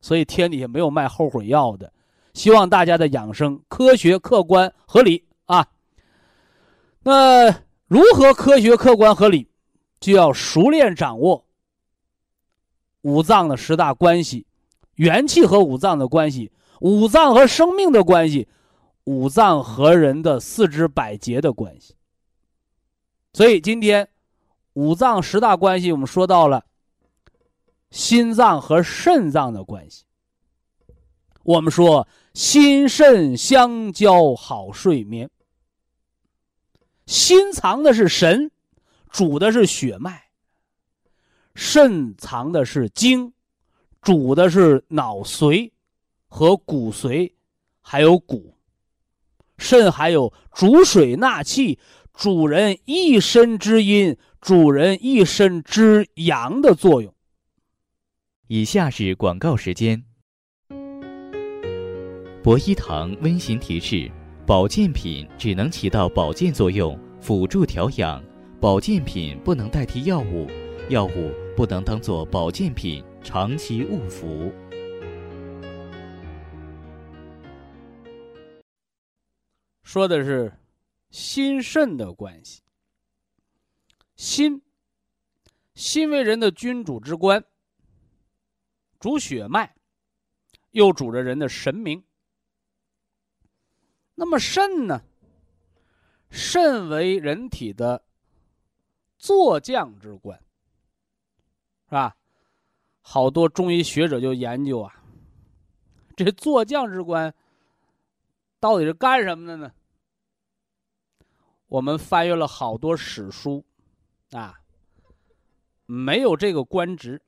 [0.00, 1.92] 所以天底下没有卖后悔药的。
[2.32, 5.66] 希望大家的养生科学、客观、合理啊。
[7.02, 7.50] 那
[7.86, 9.48] 如何科学、客观、合理？
[9.98, 11.44] 就要熟练掌握
[13.02, 14.46] 五脏的十大关系，
[14.94, 18.48] 元气和五脏的关系，五脏和生命的关系，
[19.04, 21.94] 五脏和人的四肢百节的关系。
[23.34, 24.08] 所以今天，
[24.74, 26.64] 五脏十大关系，我们说到了
[27.90, 30.04] 心脏和肾脏的关系。
[31.42, 35.28] 我们说心肾相交好睡眠。
[37.06, 38.52] 心藏的是神，
[39.10, 40.12] 主的是血脉；
[41.54, 43.32] 肾藏的是精，
[44.00, 45.72] 主的是脑髓
[46.28, 47.32] 和骨髓，
[47.80, 48.54] 还有骨。
[49.58, 51.78] 肾还有主水纳气。
[52.12, 57.14] 主人一身之阴，主人一身之阳的作用。
[58.48, 60.02] 以下是广告时间。
[62.42, 64.10] 博一堂温馨提示：
[64.46, 68.22] 保健品只能起到保健作用，辅助调养；
[68.60, 70.48] 保健品不能代替药物，
[70.88, 74.50] 药物不能当做保健品长期误服。
[79.82, 80.52] 说的是。
[81.10, 82.62] 心肾的关系，
[84.20, 84.60] 心，
[85.74, 87.42] 心为人的君主之官，
[88.98, 89.74] 主血脉，
[90.72, 92.04] 又主着人的神明。
[94.14, 95.02] 那么肾呢？
[96.28, 98.04] 肾为人体的
[99.16, 100.38] 坐将之官，
[101.86, 102.14] 是吧？
[103.00, 105.02] 好多中医学者就研究啊，
[106.14, 107.34] 这坐将之官
[108.60, 109.72] 到底是干什么的呢？
[111.68, 113.64] 我们翻阅了好多史书，
[114.30, 114.60] 啊，
[115.86, 117.22] 没有这个官职，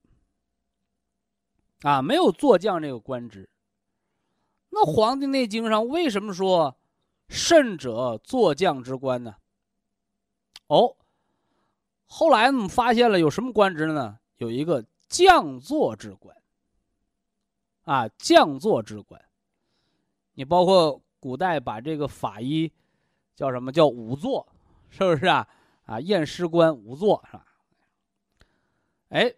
[1.83, 3.51] 啊，没有坐将这个官职。
[4.71, 6.77] 那《黄帝内经》上为什么说
[7.29, 9.37] 肾者坐将之官呢？
[10.69, 10.97] 哦，
[12.07, 14.19] 后来我们发现了有什么官职呢？
[14.37, 16.37] 有一个将坐之官，
[17.83, 19.23] 啊，将坐之官。
[20.35, 22.73] 你包括古代把这个法医。
[23.35, 24.47] 叫什么叫仵作，
[24.91, 25.49] 是不是啊？
[25.85, 27.47] 啊，验尸官仵作是吧？
[29.09, 29.35] 哎，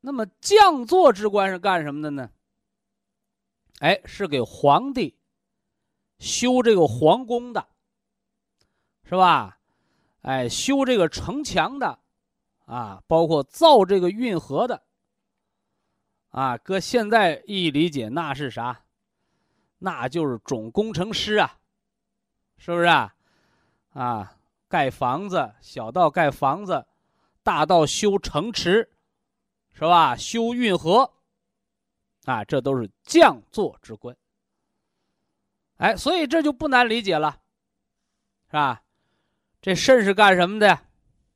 [0.00, 2.30] 那么将座之官是干什么的呢？
[3.80, 5.18] 哎，是给皇帝
[6.18, 7.66] 修这个皇宫的，
[9.04, 9.58] 是吧？
[10.22, 11.98] 哎，修这个城墙的，
[12.64, 14.82] 啊，包括造这个运河的，
[16.30, 18.84] 啊，搁现在一理解，那是啥？
[19.78, 21.58] 那就是总工程师啊，
[22.56, 23.14] 是不是啊？
[23.92, 24.35] 啊，
[24.76, 26.86] 盖房子，小到盖房子，
[27.42, 28.90] 大到修城池，
[29.72, 30.14] 是吧？
[30.14, 31.14] 修运河。
[32.26, 34.14] 啊，这都是将作之官。
[35.78, 37.40] 哎，所以这就不难理解了，
[38.48, 38.82] 是吧？
[39.62, 40.78] 这肾是干什么的？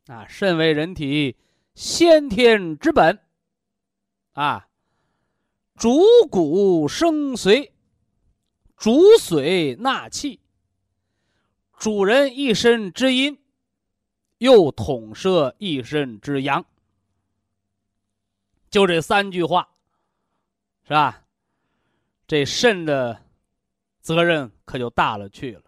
[0.08, 1.38] 啊，肾为人体
[1.74, 3.18] 先天之本，
[4.32, 4.68] 啊，
[5.76, 5.98] 主
[6.30, 7.70] 骨生髓，
[8.76, 10.42] 主髓纳气，
[11.80, 13.42] 主人一身之阴，
[14.36, 16.66] 又统摄一身之阳。
[18.70, 19.66] 就这三句话。
[20.82, 21.24] 是吧？
[22.26, 23.24] 这肾的
[24.00, 25.62] 责任可就大了去了。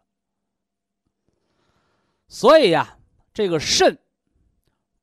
[2.28, 2.98] 所以呀，
[3.32, 3.98] 这个肾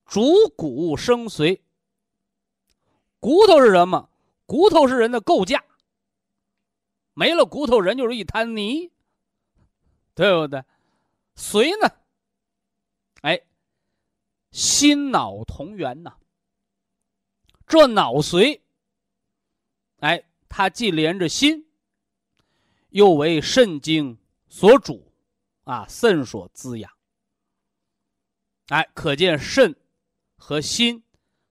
[0.05, 0.21] 主
[0.55, 1.61] 骨生髓。
[3.19, 4.11] 骨头是什么？
[4.45, 5.63] 骨头是人的构架。
[7.13, 8.91] 没了骨头，人就是一滩泥，
[10.13, 10.63] 对不对？
[11.39, 11.95] 髓呢？
[13.21, 13.41] 哎，
[14.51, 16.17] 心脑同源呐。
[17.65, 18.61] 这脑髓。
[20.01, 21.65] 哎，它既连着心，
[22.89, 24.17] 又为肾经
[24.49, 25.11] 所主，
[25.63, 26.91] 啊，肾所滋养。
[28.67, 29.75] 哎，可见肾
[30.35, 31.03] 和心，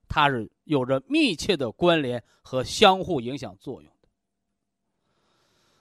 [0.07, 4.09] 它是有着密切的关联和相互影响作用的。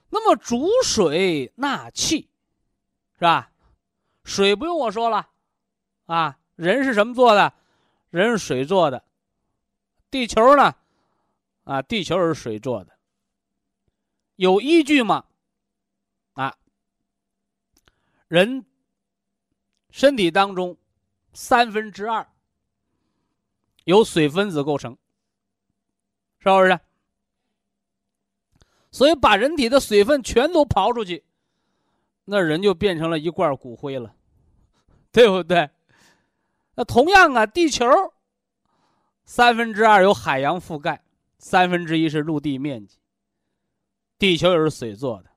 [0.09, 2.31] 那么主水纳气，
[3.15, 3.53] 是吧？
[4.29, 5.31] 水不用我说了，
[6.05, 7.55] 啊，人是什么做的？
[8.11, 9.03] 人是水做的，
[10.11, 10.77] 地球呢？
[11.65, 12.93] 啊，地球是水做的，
[14.37, 15.25] 有依据吗？
[16.35, 16.59] 啊，
[18.29, 18.67] 人
[19.91, 20.77] 身体当中
[21.33, 22.29] 三分之二
[23.85, 24.99] 由水分子构成，
[26.39, 26.79] 是不是？
[28.91, 31.25] 所以把人体的水分全都刨出去，
[32.27, 34.15] 那人就变成了一罐骨灰了，
[35.25, 35.69] 对不对？
[36.77, 37.85] 那同样啊，地球
[39.25, 41.03] 三分之二由海洋覆盖。
[41.41, 42.99] 三分之一是陆地面积，
[44.17, 45.31] 地球也是水做的，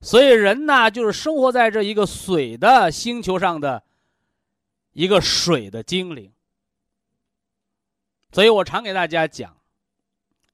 [0.00, 3.82] 所以人呢，就是生活在这一个水的星球上的
[4.92, 6.32] 一个水的精灵。
[8.30, 9.56] 所以我常给大家讲：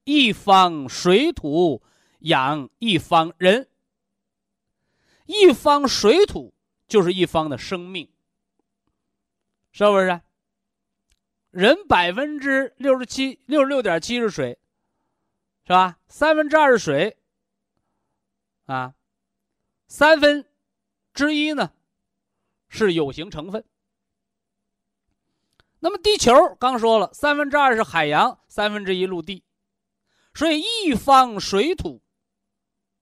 [0.05, 1.83] 一方水土
[2.19, 3.67] 养一方人，
[5.27, 6.54] 一方水土
[6.87, 8.11] 就是一方的生命，
[9.71, 10.21] 是不是？
[11.51, 14.59] 人百分之六十七、六十六点七是水，
[15.65, 15.99] 是吧？
[16.07, 17.17] 三分之二是水，
[18.65, 18.93] 啊，
[19.87, 20.45] 三分
[21.13, 21.71] 之一呢
[22.67, 23.63] 是有形成分。
[25.79, 29.43] 那么地球刚说了，三分之二是海洋，三分之一陆地，
[30.33, 32.03] 所以一方水土，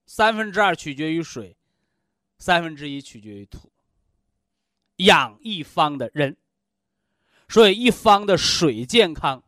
[0.05, 1.57] 三分之二取决于水，
[2.37, 3.72] 三分之一取决于土，
[5.05, 6.35] 养一方的人。
[7.49, 9.43] 所以，一方的水健康、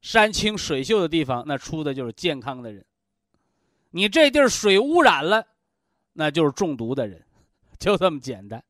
[0.00, 2.84] 山清水秀的地方，那出的就是健康的人。
[3.90, 5.46] 你这地儿水污染了，
[6.14, 7.24] 那就是中毒的人，
[7.78, 8.62] 就这么简单。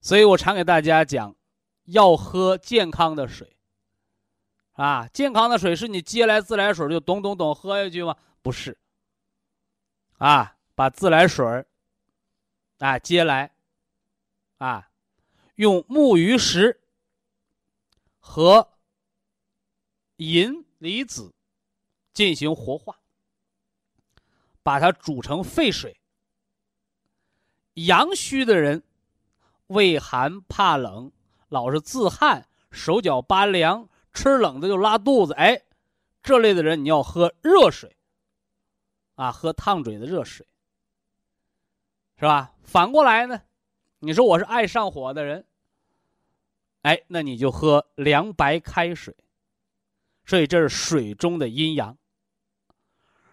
[0.00, 1.34] 所以我常给大家讲，
[1.86, 3.56] 要喝健康的水。
[4.72, 8.14] 啊，健康的水是你接来自来水就咚咚咚喝下去吗？
[8.42, 8.76] 不是。
[10.18, 11.64] 啊，把自来水
[12.78, 13.50] 啊接来，
[14.58, 14.90] 啊，
[15.56, 16.80] 用木鱼石。
[18.26, 18.78] 和
[20.16, 21.34] 银离子
[22.14, 22.98] 进行活化，
[24.62, 26.00] 把它煮成沸水。
[27.74, 28.82] 阳虚的人，
[29.66, 31.12] 畏寒怕冷，
[31.48, 35.34] 老是自汗，手脚发凉，吃冷的就拉肚子。
[35.34, 35.62] 哎，
[36.22, 37.94] 这类的人你要喝热水，
[39.16, 40.46] 啊，喝烫嘴的热水，
[42.16, 42.54] 是吧？
[42.62, 43.42] 反过来呢，
[44.04, 45.46] 你说我是爱上火的人。
[46.82, 49.16] 哎，那你就喝凉白开水，
[50.26, 51.96] 所以这是水中的阴阳。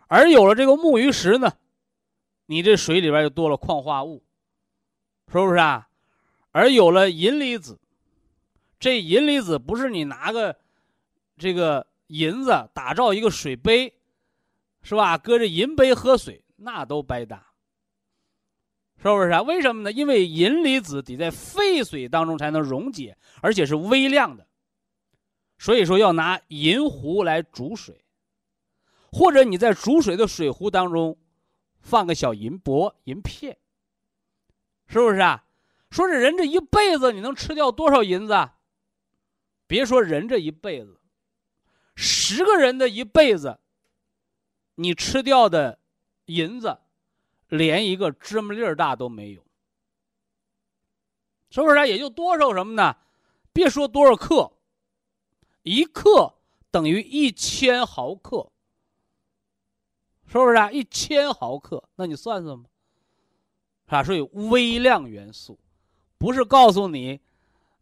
[0.08, 1.52] 而有了这个木鱼石呢，
[2.46, 4.24] 你这水里边就多了矿化物，
[5.28, 5.90] 是不是啊？
[6.52, 7.78] 而有了银离子，
[8.80, 10.58] 这银离子不是你拿个
[11.38, 13.94] 这个银子打造一个水杯，
[14.82, 15.18] 是吧？
[15.18, 17.51] 搁着银杯喝水，那都白搭。
[19.02, 19.42] 是不是啊？
[19.42, 19.92] 为什么呢？
[19.92, 24.46] 因为银离子得在沸水当中才能溶解，而且是微量的，
[25.58, 28.04] 所以说要拿银壶来煮水。
[29.12, 31.18] 或者你在煮水的水壶当中
[31.82, 33.58] 放个小银箔、银片，
[34.86, 35.44] 是不是啊？
[35.90, 38.50] 说这人这一辈子你能吃掉多少银子？
[39.68, 41.00] 别说人这一辈子，
[41.96, 43.60] 十个人的一辈子，
[44.76, 45.80] 你吃掉的
[46.26, 46.78] 银子，
[47.52, 49.44] 连一个芝麻粒儿大都没有，
[51.50, 51.88] 是不是？
[51.90, 52.96] 也就多少什么呢？
[53.52, 54.54] 别说多少克，
[55.64, 56.34] 一克
[56.72, 58.50] 等于一千毫克，
[60.28, 60.72] 是不是啊？
[60.72, 62.70] 一千毫克，那你算算吧，
[63.86, 64.04] 是吧？
[64.06, 65.60] 所以微量元素，
[66.18, 67.20] 不是告诉你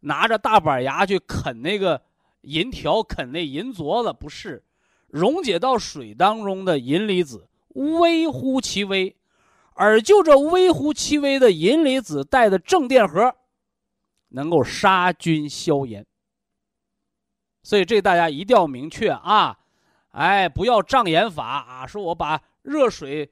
[0.00, 2.02] 拿着大板牙去啃那个
[2.40, 4.64] 银条、啃那银镯子，不是。
[5.06, 9.16] 溶解到水当中的银离子微乎其微，
[9.80, 13.34] 而就这微乎其微的银离子带的正电荷。
[14.32, 16.06] 能够杀菌消炎，
[17.64, 19.58] 所以这大家一定要明确啊！
[20.10, 21.84] 哎，不要障眼法啊！
[21.84, 23.28] 说我把热水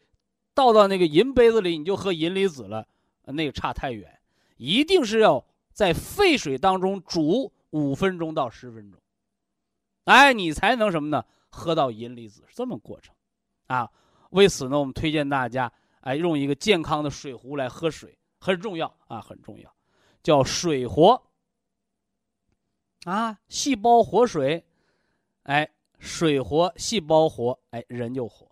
[0.55, 2.85] 倒到那个银杯子里，你就喝银离子了，
[3.27, 4.19] 那个差太远。
[4.57, 9.01] 一定是要在沸水当中煮五分钟到十分钟，
[10.03, 11.25] 哎，你才能什么呢？
[11.49, 13.15] 喝到银离子是这么过程
[13.69, 13.89] 啊！
[14.31, 15.73] 为此呢，我们推荐大家
[16.09, 19.71] 哎，用一个健康的水壶来喝水，很重要啊，很重要。
[20.23, 21.23] 叫水活
[23.05, 24.65] 啊，细胞活水，
[25.43, 28.51] 哎，水活，细胞活，哎，人就活，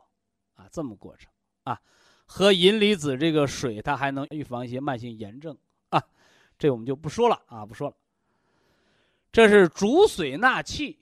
[0.57, 1.33] 啊，这么过程
[1.63, 1.81] 啊。
[2.27, 5.57] 喝银离子这个水，它还能预防一些慢性炎症
[5.89, 6.03] 啊，
[6.59, 7.97] 这我们就不说了啊，不说了。
[9.33, 10.99] 这是主水纳气，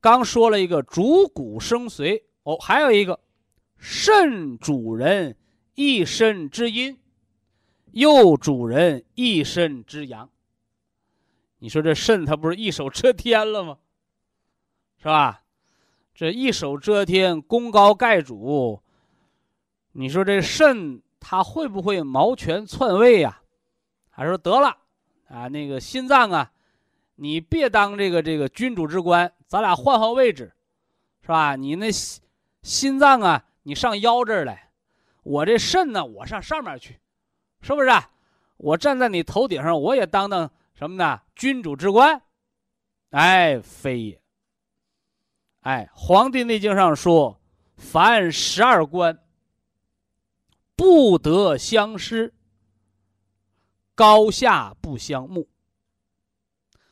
[0.00, 3.20] 刚说了一个主骨生髓哦，还有一个
[3.78, 5.36] 肾主人
[5.82, 6.98] 一身之阴。
[7.90, 10.30] 又主人一身之阳。
[11.58, 13.78] 你说这肾它不是一手遮天了吗？
[14.98, 15.42] 是吧？
[16.14, 18.80] 这一手遮天，功高盖主。
[19.92, 23.42] 你说这肾它会不会毛权篡位呀？
[24.08, 24.76] 还说得了
[25.28, 26.52] 啊，那个心脏啊，
[27.16, 30.52] 你别当这个这个君主之官，咱俩换换位置，
[31.22, 31.56] 是吧？
[31.56, 32.22] 你那心
[32.62, 34.61] 心脏啊，你上腰这儿来，
[35.22, 37.00] 我这肾呢，我上上面去。
[37.60, 37.88] 是不是？
[37.88, 38.10] 啊？
[38.56, 41.20] 我站在你头顶上，我也当当什么呢？
[41.34, 42.22] 君主之官？
[43.10, 44.22] 哎，非也。
[45.60, 47.40] 哎，《黄帝内经》上说
[47.76, 49.18] ：“凡十二官，
[50.74, 52.34] 不得相失，
[53.94, 55.48] 高下不相慕。”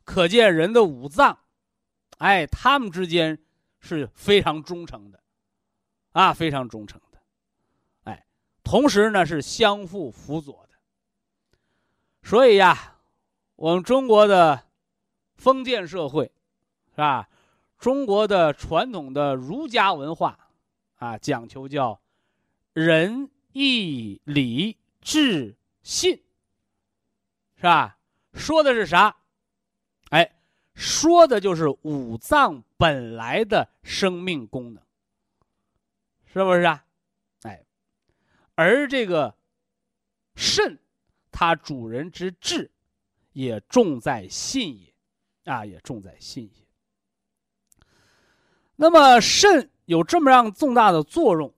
[0.04, 1.38] 可见人的五脏，
[2.18, 3.38] 哎，他们之间
[3.80, 5.20] 是非常忠诚的，
[6.12, 7.00] 啊，非常忠诚。
[8.70, 10.78] 同时呢，是相互辅佐的。
[12.22, 12.98] 所以呀，
[13.56, 14.62] 我们中国的
[15.34, 16.30] 封建社会，
[16.92, 17.28] 是吧？
[17.80, 20.38] 中国的传统的儒家文化，
[20.98, 22.00] 啊，讲求叫
[22.72, 26.22] 仁义礼智信，
[27.56, 27.98] 是吧？
[28.34, 29.16] 说的是啥？
[30.10, 30.32] 哎，
[30.74, 34.80] 说的就是五脏本来的生命功能，
[36.32, 36.84] 是不是啊？
[38.62, 39.34] 而这个
[40.34, 40.78] 肾，
[41.32, 42.70] 它主人之志，
[43.32, 44.92] 也重在信也，
[45.50, 46.66] 啊，也重在信也。
[48.76, 51.54] 那么肾有这么样重大的作用，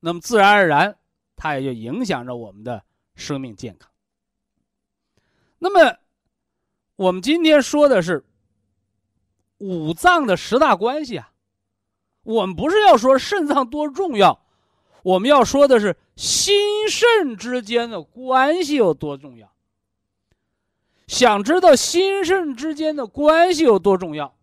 [0.00, 0.98] 那么自然而然，
[1.36, 2.82] 它也就影响着我们的
[3.14, 3.88] 生命健康。
[5.60, 5.96] 那么
[6.96, 8.26] 我们今天说的是
[9.58, 11.32] 五脏的十大关系啊，
[12.24, 14.44] 我们不是要说肾脏多重要。
[15.06, 19.52] 我们要说的是心肾之间的关系有多重要。
[21.06, 24.36] 想知道心肾之间的关系有多重要，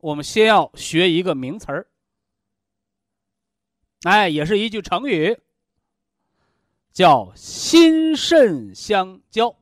[0.00, 1.86] 我们先要学一个名词儿，
[4.04, 5.38] 哎，也是一句成语，
[6.90, 9.54] 叫心肾相交。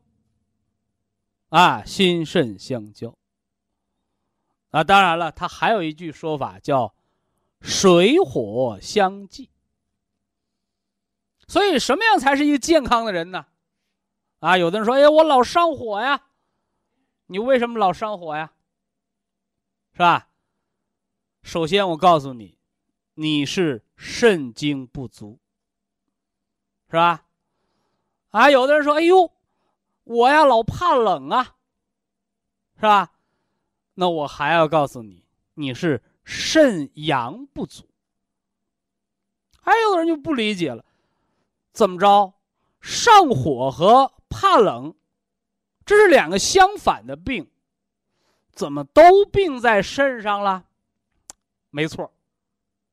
[1.49, 3.17] 啊，心肾相交。
[4.71, 6.95] 啊，当然了，它还有一句说法叫
[7.61, 9.51] 水火相济。
[11.51, 13.45] 所以，什么样才是一个健康的人呢？
[14.39, 16.29] 啊，有的人说：“哎，我老上火呀。”
[17.27, 18.53] 你为什么老上火呀？
[19.95, 20.29] 是吧？
[21.43, 22.57] 首先，我告诉你，
[23.15, 25.41] 你是肾精不足，
[26.89, 27.27] 是吧？
[28.31, 29.33] 啊，有的人说：“哎呦，
[30.05, 31.57] 我呀老怕冷啊，
[32.77, 33.11] 是吧？”
[33.95, 35.25] 那我还要告诉你，
[35.55, 37.91] 你是肾阳不足。
[39.61, 40.85] 还有的人就不理解了。
[41.73, 42.35] 怎么着？
[42.81, 44.95] 上火和怕冷，
[45.85, 47.51] 这是两个相反的病，
[48.53, 50.65] 怎么都病在肾上了？
[51.69, 52.11] 没错，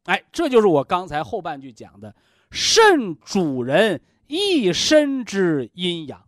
[0.04, 2.14] 哎，这就是我刚才后半句讲的，
[2.52, 6.28] 肾主人一身之阴阳。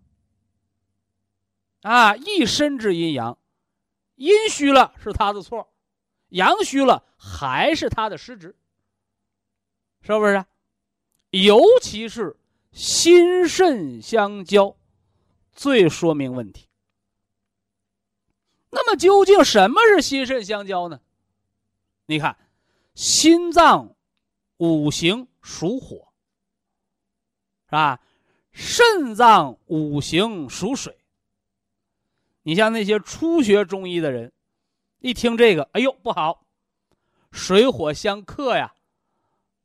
[1.81, 3.37] 啊，一身之阴阳，
[4.15, 5.73] 阴虚了是他的错，
[6.29, 8.55] 阳虚了还是他的失职，
[10.01, 10.45] 是不是？
[11.31, 12.38] 尤其是
[12.71, 14.75] 心肾相交，
[15.51, 16.67] 最说明问题。
[18.69, 21.01] 那么究竟什么是心肾相交呢？
[22.05, 22.37] 你看，
[22.93, 23.95] 心脏
[24.57, 26.13] 五行属火，
[27.65, 27.99] 是吧？
[28.51, 30.97] 肾脏五行属水。
[32.43, 34.31] 你像那些初学中医的人，
[34.99, 36.45] 一听这个，哎呦不好，
[37.31, 38.73] 水火相克呀，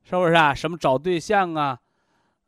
[0.03, 0.55] 是不是啊？
[0.55, 1.81] 什么找对象啊，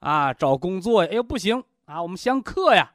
[0.09, 2.94] 啊找工作呀，哎呦不行啊，我们相克呀。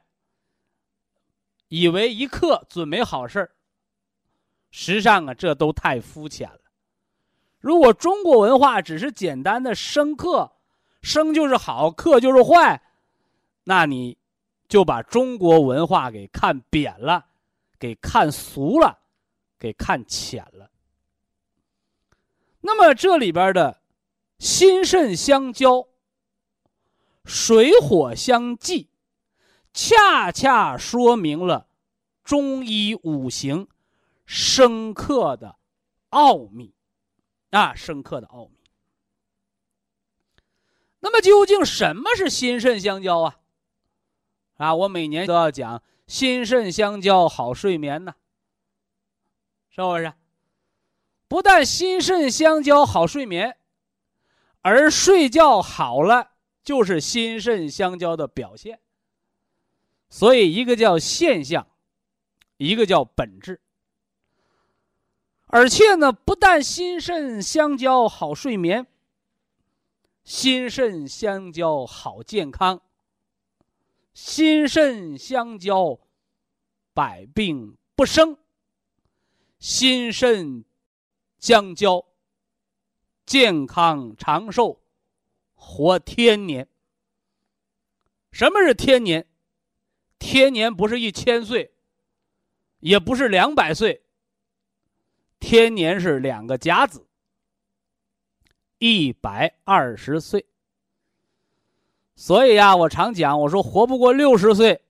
[1.68, 3.50] 以为一克准没好事儿
[4.70, 6.60] 实际上啊，这都太肤浅了。
[7.60, 10.52] 如果中国文化只是简单的生克，
[11.02, 12.82] 生就是好，克就是坏，
[13.64, 14.16] 那你。
[14.68, 17.26] 就把中国文化给看扁了，
[17.78, 19.00] 给看俗了，
[19.58, 20.70] 给看浅了。
[22.62, 23.82] 那么这里边的
[24.38, 25.86] 心肾相交、
[27.24, 28.90] 水火相济，
[29.72, 31.68] 恰恰说明了
[32.24, 33.68] 中医五行
[34.26, 35.56] 深刻的
[36.10, 36.74] 奥秘
[37.50, 38.58] 啊，深刻的奥秘。
[41.00, 43.38] 那么究竟什么是心肾相交啊？
[44.56, 48.14] 啊，我每年都要讲心肾相交好睡眠呢，
[49.70, 50.12] 是不是？
[51.28, 53.56] 不但心肾相交好睡眠，
[54.60, 56.31] 而睡觉好了
[56.62, 58.80] 就是心肾相交的表现。
[60.08, 61.66] 所以，一个叫现象，
[62.58, 63.60] 一个叫本质。
[65.46, 68.86] 而且呢，不但心肾相交好睡眠，
[70.22, 72.82] 心肾相交好健康。
[74.12, 75.98] 心肾相交，
[76.92, 78.36] 百病不生；
[79.58, 80.66] 心肾
[81.38, 82.04] 相交，
[83.24, 84.81] 健康长寿，
[85.64, 86.66] 活天年。
[88.32, 89.24] 什么是天年？
[90.18, 91.72] 天年不是一千岁，
[92.80, 94.02] 也不是两百岁，
[95.38, 97.06] 天年是两个甲子，
[98.78, 100.44] 一百二十岁。
[102.16, 104.82] 所以呀，我常讲，我说活不过六十岁，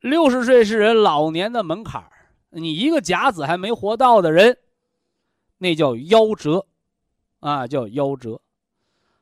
[0.00, 2.10] 六十岁是人老年的门槛
[2.50, 4.58] 你一个甲子还没活到的人，
[5.58, 6.66] 那叫夭折，
[7.40, 8.40] 啊，叫夭折。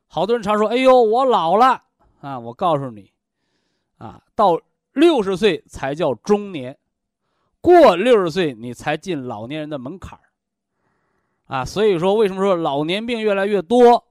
[0.09, 1.83] 好多人常说：“哎呦，我老了
[2.21, 3.13] 啊！”我告诉你，
[3.99, 4.61] 啊，到
[4.93, 6.79] 六十岁才叫中年，
[7.61, 10.19] 过六十岁你才进老年人的门槛
[11.47, 11.65] 啊。
[11.65, 14.07] 所以说，为什么说老年病越来越多？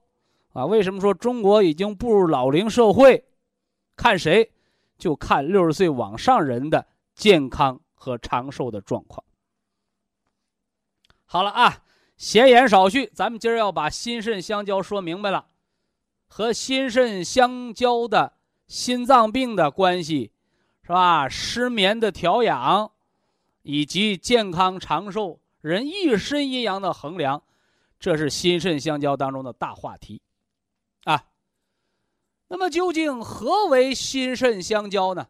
[0.52, 3.24] 啊，为什么说中国已经步入老龄社会？
[3.96, 4.52] 看谁，
[4.98, 9.24] 就看六十岁往上人的健康和长寿的状况。
[11.24, 11.82] 好了啊，
[12.16, 15.46] 闲言少叙，咱们今儿要把心肾相交说明白了，
[16.26, 18.34] 和心肾相交的
[18.66, 20.32] 心脏病的关系，
[20.82, 21.28] 是吧？
[21.28, 22.92] 失眠的调养，
[23.62, 27.42] 以及健康长寿，人一身阴阳的衡量，
[27.98, 30.20] 这是心肾相交当中的大话题。
[31.04, 31.26] 啊，
[32.48, 35.28] 那么究竟何为心肾相交呢？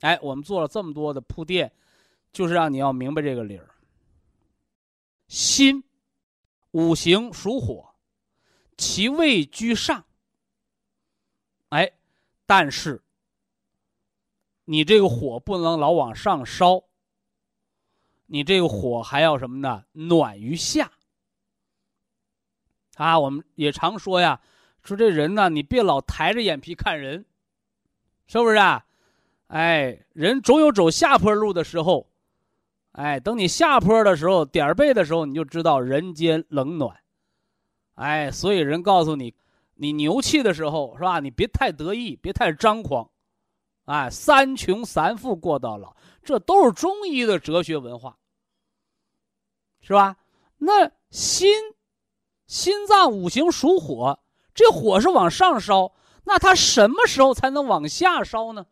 [0.00, 1.70] 哎，我们做了这么多的铺垫，
[2.32, 3.68] 就是让你要明白这个理儿。
[5.28, 5.84] 心，
[6.70, 7.89] 五行属火，
[8.80, 10.06] 其位居上。
[11.68, 11.92] 哎，
[12.46, 13.02] 但是
[14.64, 16.82] 你这个火不能老往上烧，
[18.24, 19.84] 你这个火还要什么呢？
[19.92, 20.90] 暖于下。
[22.96, 24.40] 啊，我们也常说呀，
[24.82, 27.26] 说这人呢，你别老抬着眼皮看人，
[28.26, 28.86] 是不是啊？
[29.48, 32.10] 哎，人总有走下坡路的时候，
[32.92, 36.99] 哎，等你下坡的时候，点背的时候，你就知道人间冷暖。
[38.00, 39.34] 哎，所以人告诉你，
[39.74, 41.20] 你牛气的时候是吧？
[41.20, 43.10] 你别太得意，别太张狂。
[43.84, 48.16] 哎，三穷三富过到老，这都是中医的哲学文化，
[49.80, 50.16] 是吧？
[50.58, 51.52] 那心。
[52.46, 54.18] 心脏五行属火，
[54.54, 55.92] 这火是往上烧，
[56.24, 58.66] 那它什么时候才能往下烧呢？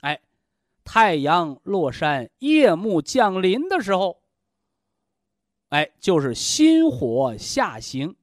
[0.00, 0.22] 哎，
[0.82, 4.22] 太阳落山、夜幕降临的时候，
[5.76, 8.16] 哎，就是心火下行，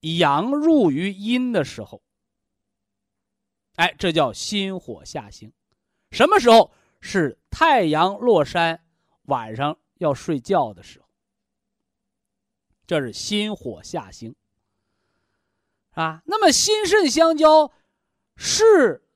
[0.00, 2.00] 阳入于阴的时候，
[3.74, 5.52] 哎，这叫心火下行。
[6.10, 8.82] 什么时候是太阳落山，
[9.24, 11.06] 晚上要睡觉的时候。
[12.86, 14.34] 这是心火下行
[15.90, 16.22] 啊。
[16.24, 17.70] 那么心肾相交
[18.36, 19.06] 是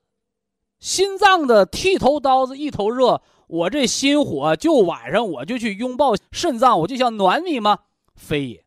[0.77, 3.23] 心脏的剃头刀子一头热，
[3.53, 7.81] 我这心火就晚上我就去拥抱肾脏，我就想暖你吗？
[8.15, 8.65] 非也，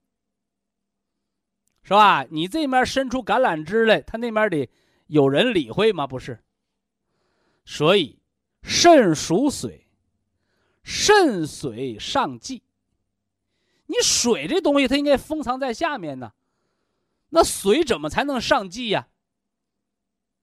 [1.83, 2.25] 是吧？
[2.31, 4.71] 你这面伸出橄榄枝来，他那面得
[5.09, 6.07] 有人理会吗？
[6.07, 6.41] 不是。
[7.65, 8.21] 所以
[8.63, 9.89] 肾属水，
[10.85, 12.63] 肾水上济。
[13.87, 16.33] 你水这东西，它应该封藏在下面呢，
[17.31, 19.09] 那水怎么才能上济呀？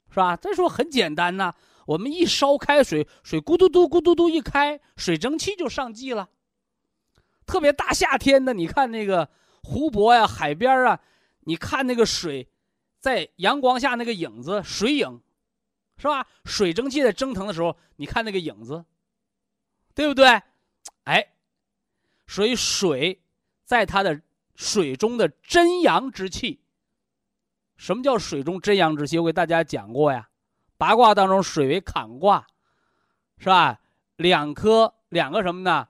[0.09, 0.35] 是吧？
[0.35, 1.55] 这说很简单呐，
[1.85, 6.29] 我们一烧开水，水咕嘟嘟咕嘟嘟一开，水蒸气就上济了。
[7.45, 9.29] 特别大夏天的，你看那个
[9.63, 10.99] 湖泊呀、海边啊，
[11.41, 12.47] 你看那个水
[12.99, 15.21] 在阳光下那个影子，水影，
[15.97, 16.27] 是吧？
[16.45, 18.85] 水蒸气在蒸腾的时候，你看那个影子，
[19.93, 20.41] 对不对？
[21.03, 21.33] 哎，
[22.27, 23.19] 所以水。
[23.65, 24.21] 在它的
[24.55, 26.59] 水中的真阳之气，
[27.77, 29.17] 什么叫水中真阳之气？
[29.17, 30.29] 我给大家讲过呀，
[30.77, 32.47] 八卦当中水为坎卦，
[33.37, 33.79] 是吧？
[34.15, 35.87] 两颗两个什么呢？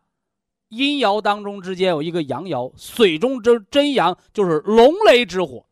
[0.69, 5.65] 阴爻当中之间有一个阳爻，水中真真阳就是龙雷之火，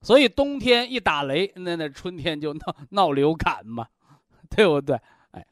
[0.00, 3.88] 所以冬天一打雷，那那春天就闹闹流感嘛，
[4.48, 4.98] 对不对？
[5.32, 5.46] 哎，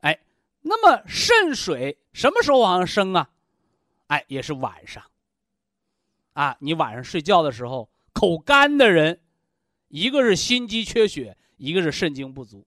[0.00, 0.20] 哎，
[0.62, 3.28] 那么肾水什么时候往上升啊？
[4.06, 5.04] 哎，也是晚上，
[6.32, 9.20] 啊，你晚上睡觉的时候口干的人，
[9.90, 12.64] 一个是心肌缺血，一个是肾精不足，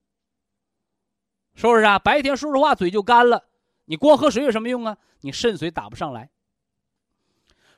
[1.56, 1.98] 是不是啊？
[1.98, 3.48] 白天说实话嘴就干了，
[3.86, 4.96] 你光喝水有什么用啊？
[5.22, 6.30] 你肾水打不上来。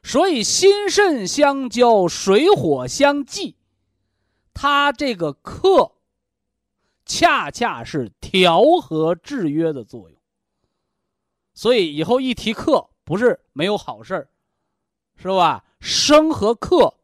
[0.02, 3.56] 所以心肾相交，水火相济，
[4.52, 5.92] 它这个克，
[7.06, 10.20] 恰恰是调和制约的作用。
[11.54, 12.90] 所以以后一提克。
[13.06, 14.28] 不是没有好事儿，
[15.14, 15.64] 是吧？
[15.78, 16.95] 生和克，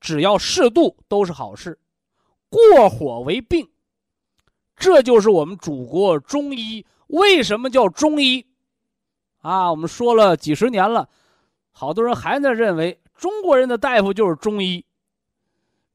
[0.00, 1.78] 只要适度都是好事。
[2.48, 3.68] 过火为病，
[4.74, 8.46] 这就是我们祖国中医为什么叫中医
[9.38, 9.70] 啊？
[9.70, 11.08] 我们说了几十年了，
[11.70, 14.84] 好多人还在认为中国人的大夫就是中医，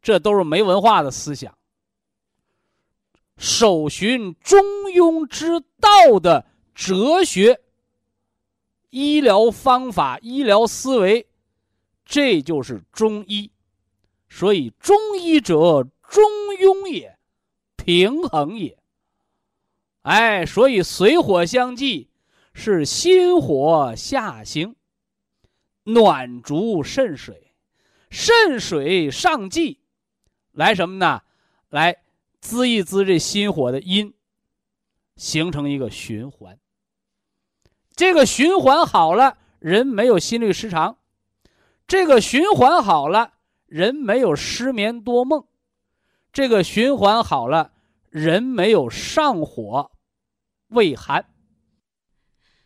[0.01, 1.57] 这都是没文化的思想。
[3.37, 4.61] 守寻中
[4.95, 7.59] 庸之道的哲学。
[8.91, 11.27] 医疗方法、医疗思维，
[12.05, 13.51] 这就是中医。
[14.37, 16.21] 所以，中医者，中
[16.59, 17.17] 庸也，
[17.77, 18.77] 平衡也。
[20.01, 22.09] 哎，所以水火相济，
[22.53, 24.75] 是心火下行，
[25.85, 27.53] 暖足肾水，
[28.09, 29.79] 肾水上济，
[30.51, 31.21] 来什么呢？
[31.69, 32.03] 来
[32.41, 34.13] 滋一滋这心火的阴，
[35.15, 36.59] 形成一个循环。
[37.95, 40.97] 这个循环好了，人没有心律失常；
[41.87, 43.34] 这个循环好了，
[43.75, 45.49] 人没有失眠多梦；
[46.31, 47.73] 这个循环好了，
[48.09, 49.91] 人没有上火、
[50.69, 51.25] 胃寒。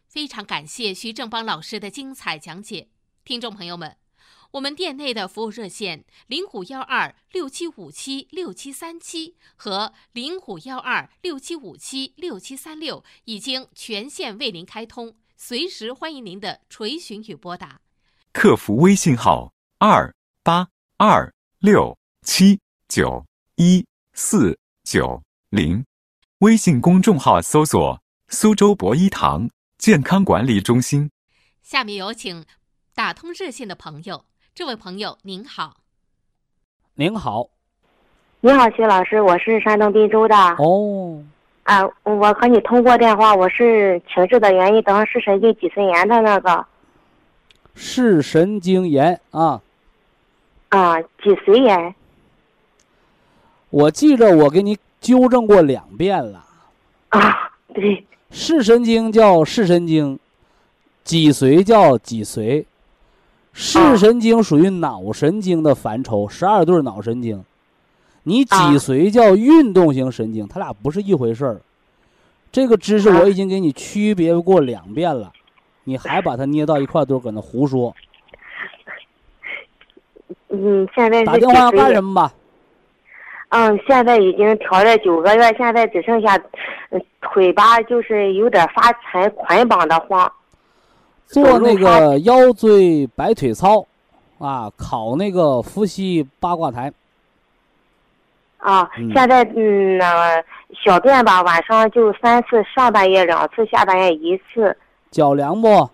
[0.05, 2.89] 非常感谢徐正邦老师的精彩讲解，
[3.23, 3.97] 听众朋友们，
[4.51, 15.15] 我们店内的服务热线零五幺二六七五七六七三七和零五幺二六七五七六七三六已经全线为您开通。
[15.35, 17.81] 随时欢迎您的垂询与拨打，
[18.31, 20.67] 客服微信号二八
[21.01, 23.23] 二六七九
[23.55, 25.85] 一四九零，
[26.39, 31.09] 微信公众号搜索“苏州博一堂健康管理中心”。
[31.63, 32.43] 下面有请
[32.93, 35.77] 打通热线的朋友，这位朋友您好，
[36.95, 37.49] 您好，
[38.41, 41.23] 你好，徐老师，我是山东滨州的哦。
[41.63, 46.67] 啊，我和你通过电话，我是情志的原因，等视神经脊髓炎的那个。
[47.73, 49.61] 视神经炎啊。
[50.69, 51.95] 啊，脊髓炎。
[53.69, 56.45] 我记着，我给你纠正过两遍了。
[57.09, 58.05] 啊，对。
[58.31, 60.19] 视神经叫视神经，
[61.03, 62.65] 脊髓叫脊髓。
[63.51, 67.43] 视神经属于脑神经的范畴，十二对脑神经。
[68.23, 71.61] 你脊髓叫运动型神经，它俩不是一回事儿。
[72.51, 75.31] 这个知识我已经给你区别过两遍了，
[75.83, 77.95] 你还把它捏到一块堆搁那胡说。
[80.49, 82.33] 嗯，现在打电话干什么吧？
[83.49, 86.39] 嗯，现在已经调了九个月，现在只剩下
[87.21, 90.31] 腿吧，就是有点发沉，捆绑的慌。
[91.25, 93.85] 做那个腰椎摆腿操，
[94.37, 96.91] 啊，考那个伏羲八卦台。
[98.57, 100.43] 啊，现在嗯，那
[100.83, 104.75] 小便吧，晚上就三次，上半夜两次，下半夜一次。
[105.11, 105.89] 脚凉不？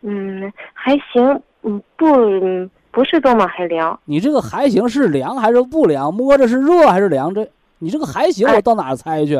[0.00, 4.00] 嗯，还行，嗯，不，嗯不是多么还凉。
[4.06, 6.14] 你这个还行是凉还是不凉？
[6.14, 7.34] 摸着是热还是凉？
[7.34, 7.46] 这
[7.78, 9.34] 你这个还行，哎我到哪儿猜去？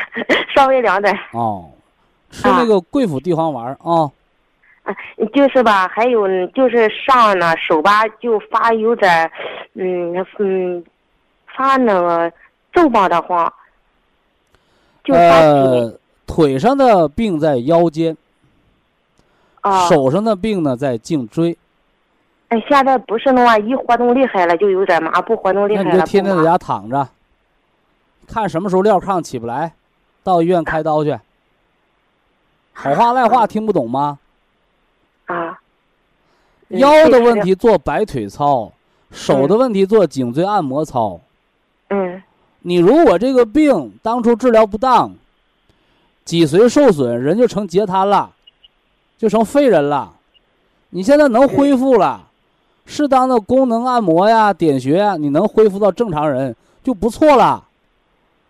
[0.56, 1.20] 稍微凉点儿。
[1.38, 1.68] 哦，
[2.30, 4.10] 吃那个桂附地黄丸儿啊。
[4.84, 4.96] 啊，
[5.34, 9.30] 就是吧，还有就是上呢手吧就发有点，
[9.74, 10.82] 嗯嗯，
[11.54, 12.32] 发那个
[12.72, 13.52] 皱巴的慌，
[15.04, 15.94] 就呃，
[16.26, 18.16] 腿上的病在腰间，
[19.60, 19.86] 啊。
[19.90, 21.58] 手上的病呢在颈椎。
[22.52, 27.08] 哎，现在不是那么一活动厉害了就有点麻，不活动厉害了那你就天天在家躺着，
[28.26, 29.72] 看什么时候撂炕起不来，
[30.22, 31.18] 到医院开刀去。
[32.74, 34.18] 好话赖话听不懂吗？
[35.24, 35.48] 啊。
[35.48, 35.56] 嗯
[36.78, 37.40] 腰的问。
[37.40, 38.70] 题做摆腿操，
[39.10, 41.18] 手的问题做颈椎按摩操。
[41.88, 42.22] 嗯
[42.60, 45.14] 你如果这个病当初治疗不当，
[46.26, 48.30] 脊髓受损，人就成截瘫了，
[49.16, 50.12] 就成废人了。
[50.90, 52.28] 你现在能恢复了，
[52.84, 57.68] 适当的功能按摩呀、点穴呀，你能恢复到正常人就不错了。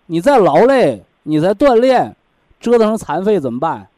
[0.07, 2.17] 你再劳累，你再锻炼，
[2.61, 3.89] 折腾成残废怎么办？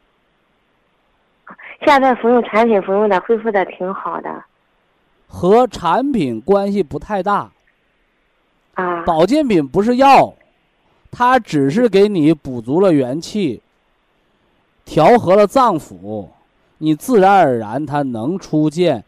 [1.85, 4.43] 现在服用产品服用的恢复的挺好的
[5.29, 7.51] 和产品关系不太大。
[8.75, 9.03] 啊。
[9.05, 10.35] 保健品不是药，
[11.11, 13.61] 它只是给你补足了元气，
[14.85, 16.29] 调和了脏腑，
[16.79, 19.05] 你自然而然它能出现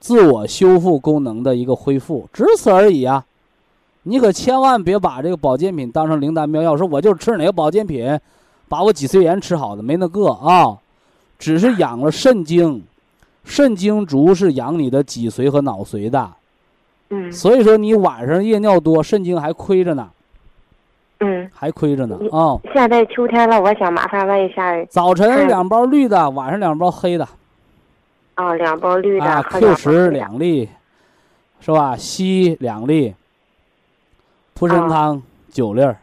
[0.00, 3.24] 自我修复功能的一个恢复，只此而已啊！
[4.04, 8.20] 你可千万别把这个保健品当成灵丹妙药，说我就吃哪个保健品，
[8.68, 10.76] 把我脊髓炎吃好的，没那个啊，
[11.38, 12.82] 只是养了肾精，
[13.44, 16.30] 肾精足是养你的脊髓和脑髓的。
[17.10, 20.10] 嗯所以说你晚上夜尿多，肾精还亏着呢，
[21.20, 21.50] 嗯。
[21.54, 27.26] 还亏着呢啊、现在秋天了，我想麻烦问一下早晨两包绿的，晚上两包黑的
[28.34, 30.68] 啊，两包绿的啊，Q 十两粒，
[31.60, 31.96] 是吧？
[31.96, 33.14] 硒两粒，
[34.54, 35.96] 蒲参汤九粒儿，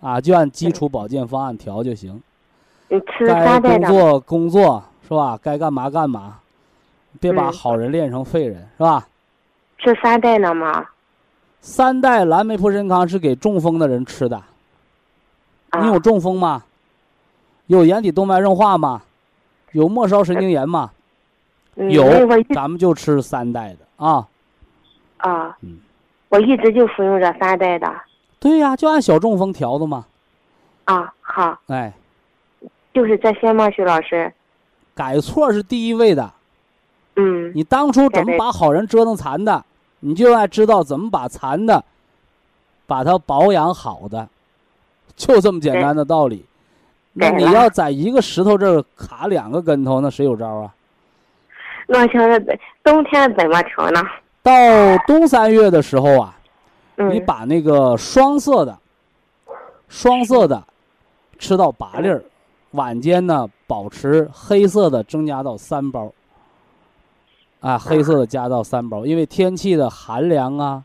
[0.00, 2.20] 啊，就按基础保健方案调就行。
[2.88, 5.38] 你，吃该三代的工作工作是吧？
[5.40, 6.38] 该干嘛干嘛，
[7.20, 9.06] 别把嗯好人练成废人是吧？
[9.78, 10.86] 吃三代呢吗？
[11.60, 14.36] 三代蓝莓蒲参康是给中风的人吃的。
[15.70, 16.64] 啊、你有中风吗？
[17.66, 19.02] 有眼底动脉硬化吗？
[19.70, 20.90] 有末梢神经炎吗？
[21.76, 22.04] 嗯有
[22.54, 24.26] 咱们就吃三代的啊。
[25.18, 25.78] 啊，嗯
[26.28, 27.90] 我一直就服用这三代的
[28.40, 30.04] 对呀、就按小中风调的嘛。
[30.84, 31.12] 啊。
[31.20, 31.92] 好，哎，
[32.94, 34.32] 就是这些吗，徐老师？
[34.94, 36.32] 改错是第一位的。
[37.16, 39.64] 嗯你当初怎么把好人折腾残的，
[40.00, 41.84] 你就爱知道怎么把残的，
[42.86, 44.28] 把它保养好的，
[45.14, 46.46] 就这么简单的道理。
[47.12, 50.74] 那你要在一个石头这儿卡两个跟头，那谁有招啊？
[51.86, 54.00] 那现在冬天怎么调呢？
[54.42, 54.52] 到
[55.06, 56.36] 冬三月的时候啊，
[56.96, 58.76] 嗯，你把那个双色的，
[59.88, 60.62] 双色的
[61.38, 62.22] 吃到八粒儿，
[62.72, 66.12] 晚间呢保持黑色的增加到三包。
[67.60, 70.84] 啊，黑色的加到三包，因为天气的寒凉啊，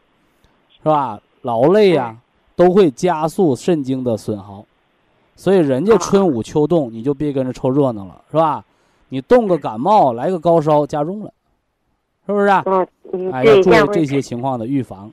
[0.82, 1.20] 是吧？
[1.42, 2.16] 劳累呀、
[2.56, 4.64] 都会加速肾精的损耗，
[5.36, 8.64] 所以人家春捂秋冻，你就别跟着凑热闹了，是吧？
[9.12, 11.34] 你动个感冒，来个高烧加重了，
[12.26, 12.64] 是不是、啊？
[12.66, 15.12] 嗯嗯，哎，要注意这些情况的预防。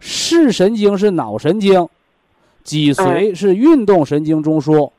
[0.00, 1.86] 视神经是脑神经，
[2.64, 4.90] 脊髓是运动神经中枢，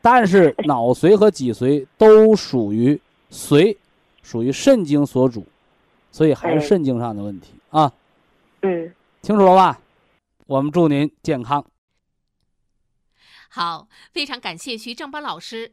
[0.00, 3.00] 但是 脑髓和脊髓都属于
[3.32, 3.76] 髓，
[4.22, 5.44] 属于肾经所主，
[6.12, 7.92] 所以还是哎肾经上的问题啊。
[8.62, 9.80] 嗯，清楚了吧？
[10.46, 11.64] 我们祝您健康。
[13.50, 15.72] 好，非常感谢徐正邦老师，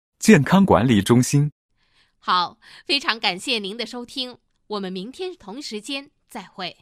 [0.21, 1.51] 健康管理中心”。
[2.19, 6.77] 好，非常感谢您的收听，我们明天同时间再会。